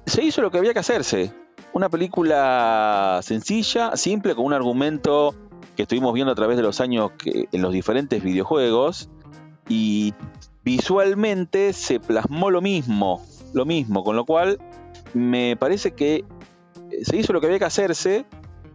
Se 0.06 0.22
hizo 0.24 0.42
lo 0.42 0.52
que 0.52 0.58
había 0.58 0.74
que 0.74 0.80
hacerse. 0.80 1.32
Una 1.72 1.88
película 1.88 3.20
sencilla, 3.24 3.96
simple, 3.96 4.36
con 4.36 4.46
un 4.46 4.54
argumento 4.54 5.34
que 5.78 5.84
estuvimos 5.84 6.14
viendo 6.14 6.34
a 6.34 6.36
través 6.36 6.58
de 6.58 6.64
los 6.64 6.82
años 6.82 7.12
que- 7.18 7.48
en 7.52 7.62
los 7.62 7.72
diferentes 7.72 8.22
videojuegos. 8.22 9.10
Y 9.70 10.14
visualmente 10.64 11.74
se 11.74 12.00
plasmó 12.00 12.52
lo 12.52 12.62
mismo. 12.62 13.22
Lo 13.54 13.66
mismo. 13.66 14.04
Con 14.04 14.16
lo 14.16 14.26
cual, 14.26 14.60
me 15.14 15.56
parece 15.58 15.92
que 15.94 16.16
eh, 16.16 16.26
se 17.04 17.18
hizo 17.18 17.34
lo 17.34 17.40
que 17.42 17.48
había 17.48 17.60
que 17.60 17.66
hacerse. 17.66 18.26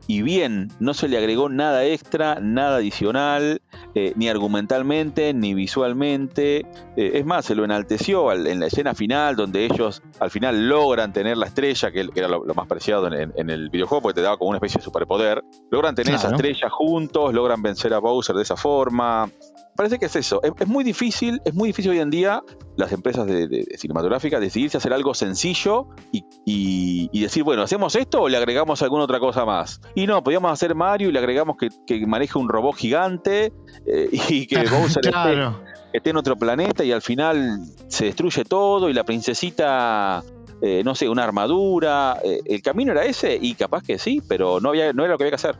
Y 0.08 0.22
bien, 0.22 0.68
no 0.80 0.94
se 0.94 1.06
le 1.06 1.16
agregó 1.16 1.48
nada 1.48 1.84
extra, 1.84 2.40
nada 2.40 2.78
adicional 2.78 3.62
eh, 3.94 4.12
ni 4.16 4.28
argumentalmente, 4.28 5.32
ni 5.32 5.54
visualmente. 5.54 6.66
Eh, 6.96 7.12
es 7.14 7.24
más, 7.24 7.44
se 7.44 7.54
lo 7.54 7.64
enalteció 7.64 8.28
al- 8.28 8.48
en 8.48 8.58
la 8.58 8.66
escena 8.66 8.96
final, 8.96 9.36
donde 9.36 9.64
ellos 9.64 10.02
al 10.18 10.32
final 10.32 10.68
logran 10.68 11.12
tener 11.12 11.36
la 11.36 11.46
estrella, 11.46 11.92
que, 11.92 12.08
que 12.08 12.18
era 12.18 12.26
lo, 12.28 12.44
lo 12.44 12.52
más 12.52 12.66
preciado 12.66 13.06
en, 13.06 13.32
en- 13.36 13.48
el 13.48 13.70
videojuego, 13.70 14.02
porque 14.02 14.16
te 14.16 14.22
daba 14.22 14.38
como 14.38 14.50
una 14.50 14.56
especie 14.58 14.78
de 14.78 14.84
superpoder. 14.84 15.44
Logran 15.70 15.94
tener 15.94 16.14
esa 16.16 16.26
estrella 16.36 16.68
juntos, 16.68 17.32
logran 17.32 17.62
vencer 17.62 17.94
a 17.94 18.00
Bowser 18.00 18.34
de 18.34 18.42
esa 18.42 18.56
forma. 18.56 19.30
Parece 19.74 19.98
que 19.98 20.06
es 20.06 20.16
eso. 20.16 20.40
Es, 20.42 20.52
es 20.60 20.68
muy 20.68 20.84
difícil, 20.84 21.40
es 21.44 21.54
muy 21.54 21.68
difícil 21.70 21.92
hoy 21.92 21.98
en 22.00 22.10
día 22.10 22.42
las 22.76 22.92
empresas 22.92 23.26
de, 23.26 23.48
de- 23.48 23.64
de 23.64 23.78
cinematográficas 23.78 24.40
decidirse 24.40 24.76
a 24.76 24.78
hacer 24.78 24.92
algo 24.92 25.14
sencillo 25.14 25.88
y, 26.12 26.24
y- 26.44 27.08
y 27.10 27.20
decir, 27.22 27.42
bueno, 27.42 27.62
¿hacemos 27.62 27.96
esto 27.96 28.22
o 28.22 28.28
le 28.28 28.36
agregamos 28.36 28.82
alguna 28.82 29.04
otra 29.04 29.18
cosa 29.18 29.44
más? 29.46 29.80
Y 29.94 30.06
no, 30.06 30.22
podíamos 30.22 30.52
hacer 30.52 30.74
Mario 30.74 31.08
y 31.08 31.12
le 31.12 31.18
agregamos 31.18 31.56
que, 31.56 31.68
que 31.86 32.06
maneje 32.06 32.38
un 32.38 32.48
robot 32.48 32.76
gigante 32.76 33.52
eh, 33.86 34.08
y 34.28 34.46
que 34.46 34.56
Bowser 34.68 35.06
esté, 35.06 35.10
claro. 35.10 35.60
esté 35.92 36.10
en 36.10 36.16
otro 36.18 36.36
planeta 36.36 36.84
y 36.84 36.92
al 36.92 37.02
final 37.02 37.60
se 37.88 38.04
destruye 38.06 38.44
todo 38.44 38.90
y 38.90 38.92
la 38.92 39.04
princesita, 39.04 40.22
eh, 40.60 40.82
no 40.84 40.94
sé, 40.94 41.08
una 41.08 41.24
armadura. 41.24 42.18
eh, 42.22 42.40
el 42.44 42.60
camino 42.62 42.92
era 42.92 43.04
ese 43.04 43.38
y 43.40 43.54
capaz 43.54 43.82
que 43.82 43.98
sí, 43.98 44.20
pero 44.28 44.60
no, 44.60 44.68
había, 44.70 44.92
no 44.92 45.02
era 45.04 45.12
lo 45.12 45.18
que 45.18 45.24
había 45.24 45.30
que 45.32 45.46
hacer. 45.46 45.58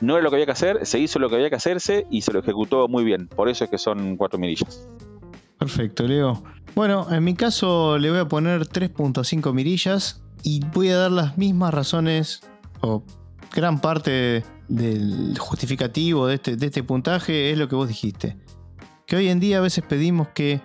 No 0.00 0.14
era 0.14 0.22
lo 0.22 0.30
que 0.30 0.36
había 0.36 0.46
que 0.46 0.52
hacer, 0.52 0.84
se 0.84 0.98
hizo 0.98 1.18
lo 1.18 1.28
que 1.28 1.36
había 1.36 1.50
que 1.50 1.56
hacerse 1.56 2.06
y 2.10 2.22
se 2.22 2.32
lo 2.32 2.40
ejecutó 2.40 2.88
muy 2.88 3.04
bien. 3.04 3.28
Por 3.28 3.48
eso 3.48 3.64
es 3.64 3.70
que 3.70 3.78
son 3.78 4.16
cuatro 4.16 4.38
mirillas. 4.38 4.86
Perfecto, 5.58 6.06
Leo. 6.06 6.42
Bueno, 6.74 7.06
en 7.10 7.24
mi 7.24 7.34
caso 7.34 7.96
le 7.98 8.10
voy 8.10 8.18
a 8.18 8.28
poner 8.28 8.66
3.5 8.66 9.52
mirillas 9.54 10.22
y 10.42 10.60
voy 10.74 10.90
a 10.90 10.96
dar 10.96 11.10
las 11.10 11.38
mismas 11.38 11.72
razones 11.72 12.42
o 12.82 13.02
gran 13.54 13.80
parte 13.80 14.44
del 14.68 15.38
justificativo 15.38 16.26
de 16.26 16.34
este, 16.34 16.56
de 16.56 16.66
este 16.66 16.82
puntaje 16.82 17.50
es 17.50 17.58
lo 17.58 17.68
que 17.68 17.76
vos 17.76 17.88
dijiste. 17.88 18.36
Que 19.06 19.16
hoy 19.16 19.28
en 19.28 19.40
día 19.40 19.58
a 19.58 19.60
veces 19.62 19.84
pedimos 19.88 20.28
que 20.28 20.60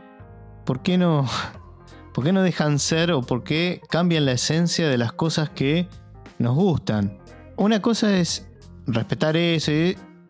¿por 0.65 0.81
qué 0.81 0.97
no 0.97 1.25
por 2.13 2.25
qué 2.25 2.33
no 2.33 2.43
dejan 2.43 2.79
ser 2.79 3.11
o 3.13 3.21
por 3.21 3.43
qué 3.43 3.81
cambian 3.89 4.25
la 4.25 4.33
esencia 4.33 4.89
de 4.89 4.97
las 4.97 5.13
cosas 5.13 5.49
que 5.49 5.87
nos 6.39 6.55
gustan? 6.55 7.19
Una 7.55 7.81
cosa 7.81 8.17
es 8.17 8.50
respetar 8.87 9.37
eso 9.37 9.71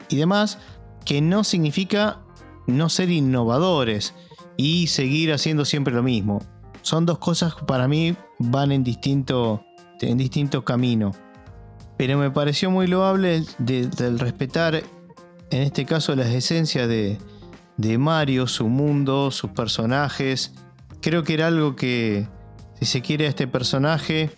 y 0.09 0.15
demás, 0.15 0.57
que 1.05 1.21
no 1.21 1.43
significa 1.43 2.21
no 2.67 2.89
ser 2.89 3.09
innovadores 3.09 4.13
y 4.57 4.87
seguir 4.87 5.33
haciendo 5.33 5.65
siempre 5.65 5.93
lo 5.93 6.03
mismo. 6.03 6.41
Son 6.81 7.05
dos 7.05 7.19
cosas 7.19 7.55
que 7.55 7.65
para 7.65 7.87
mí 7.87 8.15
van 8.39 8.71
en 8.71 8.83
distinto, 8.83 9.63
en 9.99 10.17
camino. 10.63 11.11
Pero 11.97 12.17
me 12.17 12.31
pareció 12.31 12.71
muy 12.71 12.87
loable 12.87 13.37
el 13.37 13.47
de- 13.59 13.87
del 13.87 14.19
respetar, 14.19 14.75
en 15.51 15.61
este 15.61 15.85
caso, 15.85 16.15
las 16.15 16.27
esencias 16.27 16.87
de, 16.87 17.19
de 17.77 17.97
Mario, 17.97 18.47
su 18.47 18.67
mundo, 18.67 19.31
sus 19.31 19.51
personajes. 19.51 20.53
Creo 21.01 21.23
que 21.23 21.33
era 21.35 21.47
algo 21.47 21.75
que, 21.75 22.27
si 22.79 22.85
se 22.85 23.01
quiere, 23.01 23.25
a 23.25 23.29
este 23.29 23.47
personaje, 23.47 24.31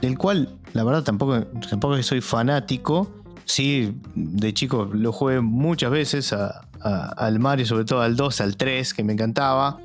del 0.00 0.18
cual 0.18 0.58
la 0.72 0.82
verdad 0.84 1.04
tampoco, 1.04 1.46
tampoco 1.70 2.02
soy 2.02 2.20
fanático. 2.20 3.08
Sí, 3.46 3.96
de 4.14 4.52
chico 4.52 4.90
lo 4.92 5.12
jugué 5.12 5.40
muchas 5.40 5.90
veces 5.90 6.34
al 6.82 7.38
Mario, 7.38 7.64
sobre 7.64 7.84
todo 7.84 8.02
al 8.02 8.16
2, 8.16 8.40
al 8.40 8.56
3, 8.56 8.92
que 8.92 9.04
me 9.04 9.12
encantaba. 9.12 9.78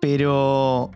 Pero 0.00 0.90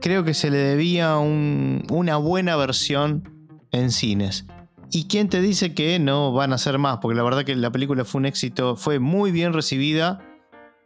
creo 0.00 0.24
que 0.24 0.34
se 0.34 0.50
le 0.50 0.58
debía 0.58 1.16
un- 1.18 1.84
una 1.90 2.16
buena 2.16 2.56
versión 2.56 3.56
en 3.70 3.90
cines. 3.92 4.46
¿Y 4.90 5.04
quién 5.06 5.28
te 5.28 5.40
dice 5.40 5.74
que 5.74 5.98
no 5.98 6.32
van 6.32 6.52
a 6.52 6.58
ser 6.58 6.78
más? 6.78 6.98
Porque 7.00 7.16
la 7.16 7.22
verdad 7.22 7.44
que 7.44 7.54
la 7.56 7.70
película 7.70 8.04
fue 8.04 8.18
un 8.18 8.26
éxito, 8.26 8.76
fue 8.76 8.98
muy 8.98 9.30
bien 9.30 9.52
recibida 9.52 10.20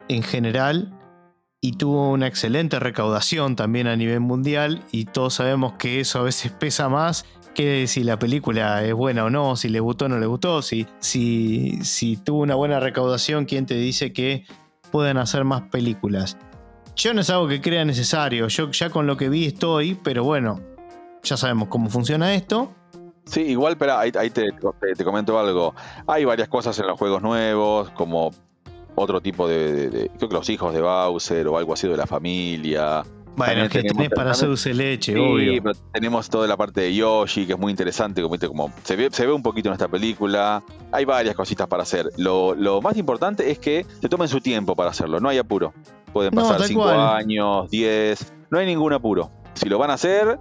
en 0.08 0.22
general 0.22 0.92
y 1.60 1.72
tuvo 1.72 2.10
una 2.12 2.26
excelente 2.28 2.78
recaudación 2.78 3.56
también 3.56 3.86
a 3.88 3.96
nivel 3.96 4.20
mundial 4.20 4.84
y 4.92 5.06
todos 5.06 5.34
sabemos 5.34 5.72
que 5.74 5.98
eso 6.00 6.20
a 6.20 6.22
veces 6.22 6.52
pesa 6.52 6.88
más 6.88 7.24
que 7.56 7.86
si 7.86 8.04
la 8.04 8.18
película 8.18 8.84
es 8.84 8.92
buena 8.92 9.24
o 9.24 9.30
no, 9.30 9.56
si 9.56 9.68
le 9.70 9.80
gustó 9.80 10.04
o 10.04 10.08
no 10.08 10.18
le 10.18 10.26
gustó, 10.26 10.60
si, 10.60 10.86
si, 11.00 11.78
si 11.82 12.16
tuvo 12.18 12.42
una 12.42 12.54
buena 12.54 12.78
recaudación, 12.80 13.46
¿quién 13.46 13.64
te 13.64 13.74
dice 13.74 14.12
que 14.12 14.44
pueden 14.92 15.16
hacer 15.16 15.44
más 15.44 15.62
películas? 15.62 16.36
Yo 16.94 17.14
no 17.14 17.22
es 17.22 17.30
algo 17.30 17.48
que 17.48 17.60
crea 17.62 17.84
necesario, 17.86 18.46
yo 18.48 18.70
ya 18.70 18.90
con 18.90 19.06
lo 19.06 19.16
que 19.16 19.30
vi 19.30 19.46
estoy, 19.46 19.94
pero 19.94 20.22
bueno, 20.22 20.60
ya 21.22 21.36
sabemos 21.38 21.68
cómo 21.68 21.88
funciona 21.88 22.34
esto. 22.34 22.72
Sí, 23.24 23.40
igual, 23.40 23.76
pero 23.78 23.96
ahí, 23.96 24.12
te, 24.12 24.30
te- 24.30 25.04
comento 25.04 25.38
algo. 25.38 25.74
Hay 26.06 26.24
varias 26.24 26.48
cosas 26.48 26.78
en 26.78 26.86
los 26.86 26.98
juegos 26.98 27.22
nuevos, 27.22 27.90
como 27.90 28.30
otro 28.94 29.20
tipo 29.22 29.48
de- 29.48 30.10
Creo 30.18 30.28
que 30.28 30.34
los 30.34 30.48
hijos 30.50 30.72
de 30.74 30.80
Bowser 30.82 31.48
o 31.48 31.56
algo 31.58 31.72
así 31.72 31.88
de 31.88 31.96
la 31.96 32.06
familia. 32.06 33.02
Bueno, 33.36 33.64
es 33.64 33.70
que 33.70 33.82
tenés 33.82 34.08
para 34.10 34.30
hacer 34.30 34.48
dulce 34.48 34.70
de 34.70 34.74
leche, 34.76 35.12
Sí, 35.12 35.18
obvio. 35.18 35.62
pero 35.62 35.74
tenemos 35.92 36.28
toda 36.30 36.46
la 36.46 36.56
parte 36.56 36.80
de 36.80 36.94
Yoshi, 36.94 37.46
que 37.46 37.52
es 37.52 37.58
muy 37.58 37.70
interesante, 37.70 38.22
como, 38.22 38.72
se, 38.82 38.96
ve, 38.96 39.08
se 39.12 39.26
ve 39.26 39.32
un 39.32 39.42
poquito 39.42 39.68
en 39.68 39.74
esta 39.74 39.88
película. 39.88 40.62
Hay 40.92 41.04
varias 41.04 41.34
cositas 41.36 41.66
para 41.68 41.82
hacer. 41.82 42.08
Lo, 42.16 42.54
lo 42.54 42.80
más 42.80 42.96
importante 42.96 43.50
es 43.50 43.58
que 43.58 43.84
se 44.00 44.08
tomen 44.08 44.28
su 44.28 44.40
tiempo 44.40 44.74
para 44.74 44.90
hacerlo, 44.90 45.20
no 45.20 45.28
hay 45.28 45.38
apuro. 45.38 45.74
Pueden 46.12 46.32
pasar 46.32 46.58
tal 46.58 46.66
5 46.68 46.82
cual. 46.82 46.98
años, 46.98 47.70
10, 47.70 48.32
no 48.50 48.58
hay 48.58 48.66
ningún 48.66 48.92
apuro. 48.94 49.30
Si 49.54 49.68
lo 49.68 49.76
van 49.78 49.90
a 49.90 49.94
hacer, 49.94 50.38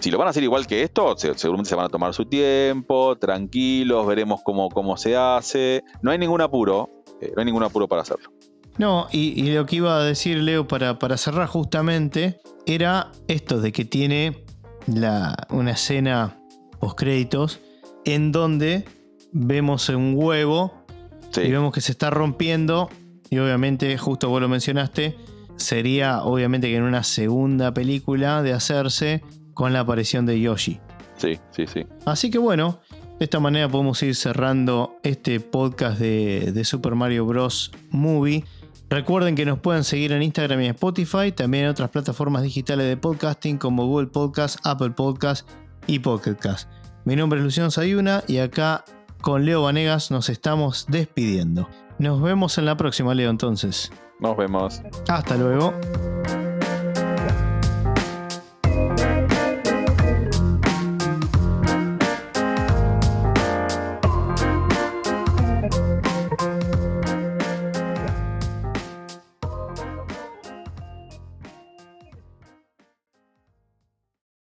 si 0.00 0.10
lo 0.10 0.18
van 0.18 0.26
a 0.26 0.30
hacer 0.30 0.42
igual 0.42 0.66
que 0.66 0.82
esto, 0.82 1.16
se- 1.16 1.32
seguramente 1.38 1.70
se 1.70 1.76
van 1.76 1.86
a 1.86 1.88
tomar 1.88 2.12
su 2.12 2.26
tiempo, 2.26 3.16
tranquilos, 3.16 4.06
veremos 4.06 4.40
cómo, 4.44 4.68
cómo 4.68 4.96
se 4.98 5.16
hace. 5.16 5.82
No 6.02 6.10
hay 6.10 6.18
ningún 6.18 6.42
apuro, 6.42 6.90
eh, 7.22 7.32
no 7.34 7.40
hay 7.40 7.46
ningún 7.46 7.62
apuro 7.62 7.88
para 7.88 8.02
hacerlo. 8.02 8.30
No, 8.78 9.06
y, 9.12 9.40
y 9.40 9.52
lo 9.54 9.66
que 9.66 9.76
iba 9.76 9.96
a 9.96 10.02
decir 10.02 10.38
Leo 10.38 10.66
para, 10.66 10.98
para 10.98 11.16
cerrar 11.16 11.46
justamente 11.46 12.40
era 12.66 13.12
esto 13.28 13.60
de 13.60 13.70
que 13.72 13.84
tiene 13.84 14.44
la, 14.86 15.36
una 15.50 15.72
escena 15.72 16.38
post 16.80 16.98
créditos 16.98 17.60
en 18.04 18.32
donde 18.32 18.84
vemos 19.32 19.88
un 19.88 20.14
huevo 20.16 20.84
Sí, 21.30 21.40
y 21.42 21.50
vemos 21.50 21.72
que 21.72 21.80
se 21.80 21.92
está 21.92 22.10
rompiendo 22.10 22.88
y 23.30 23.38
obviamente, 23.38 23.96
justo 23.98 24.28
vos 24.28 24.40
lo 24.40 24.48
mencionaste, 24.48 25.16
sería 25.56 26.22
obviamente 26.22 26.68
que 26.68 26.76
en 26.76 26.84
una 26.84 27.02
segunda 27.02 27.74
película 27.74 28.42
de 28.42 28.52
hacerse 28.52 29.22
con 29.52 29.72
la 29.72 29.80
aparición 29.80 30.26
de 30.26 30.40
Yoshi. 30.40 30.78
sí, 31.16 31.38
sí, 31.50 31.66
sí. 31.66 31.86
Así 32.04 32.30
que 32.30 32.38
bueno, 32.38 32.80
De 33.18 33.24
esta 33.26 33.38
manera 33.38 33.68
podemos 33.68 34.02
ir 34.02 34.16
cerrando 34.16 34.96
este 35.04 35.38
podcast 35.38 35.98
de, 36.00 36.50
de 36.52 36.64
Super 36.64 36.96
Mario 36.96 37.24
Bros. 37.26 37.70
Movie. 37.90 38.44
Recuerden 38.94 39.34
que 39.34 39.44
nos 39.44 39.58
pueden 39.58 39.82
seguir 39.82 40.12
en 40.12 40.22
Instagram 40.22 40.60
y 40.60 40.66
en 40.66 40.70
Spotify, 40.70 41.32
también 41.32 41.64
en 41.64 41.70
otras 41.70 41.90
plataformas 41.90 42.44
digitales 42.44 42.86
de 42.86 42.96
podcasting 42.96 43.58
como 43.58 43.86
Google 43.86 44.06
Podcast, 44.06 44.64
Apple 44.64 44.90
Podcast 44.90 45.50
y 45.88 45.98
Pocket 45.98 46.36
Cast. 46.36 46.70
Mi 47.04 47.16
nombre 47.16 47.40
es 47.40 47.44
Luciano 47.44 47.72
Sayuna 47.72 48.22
y 48.28 48.38
acá 48.38 48.84
con 49.20 49.44
Leo 49.44 49.62
Vanegas 49.62 50.12
nos 50.12 50.28
estamos 50.28 50.86
despidiendo. 50.86 51.68
Nos 51.98 52.22
vemos 52.22 52.56
en 52.56 52.66
la 52.66 52.76
próxima, 52.76 53.16
Leo, 53.16 53.30
entonces. 53.30 53.90
Nos 54.20 54.36
vemos. 54.36 54.80
Hasta 55.08 55.36
luego. 55.38 55.74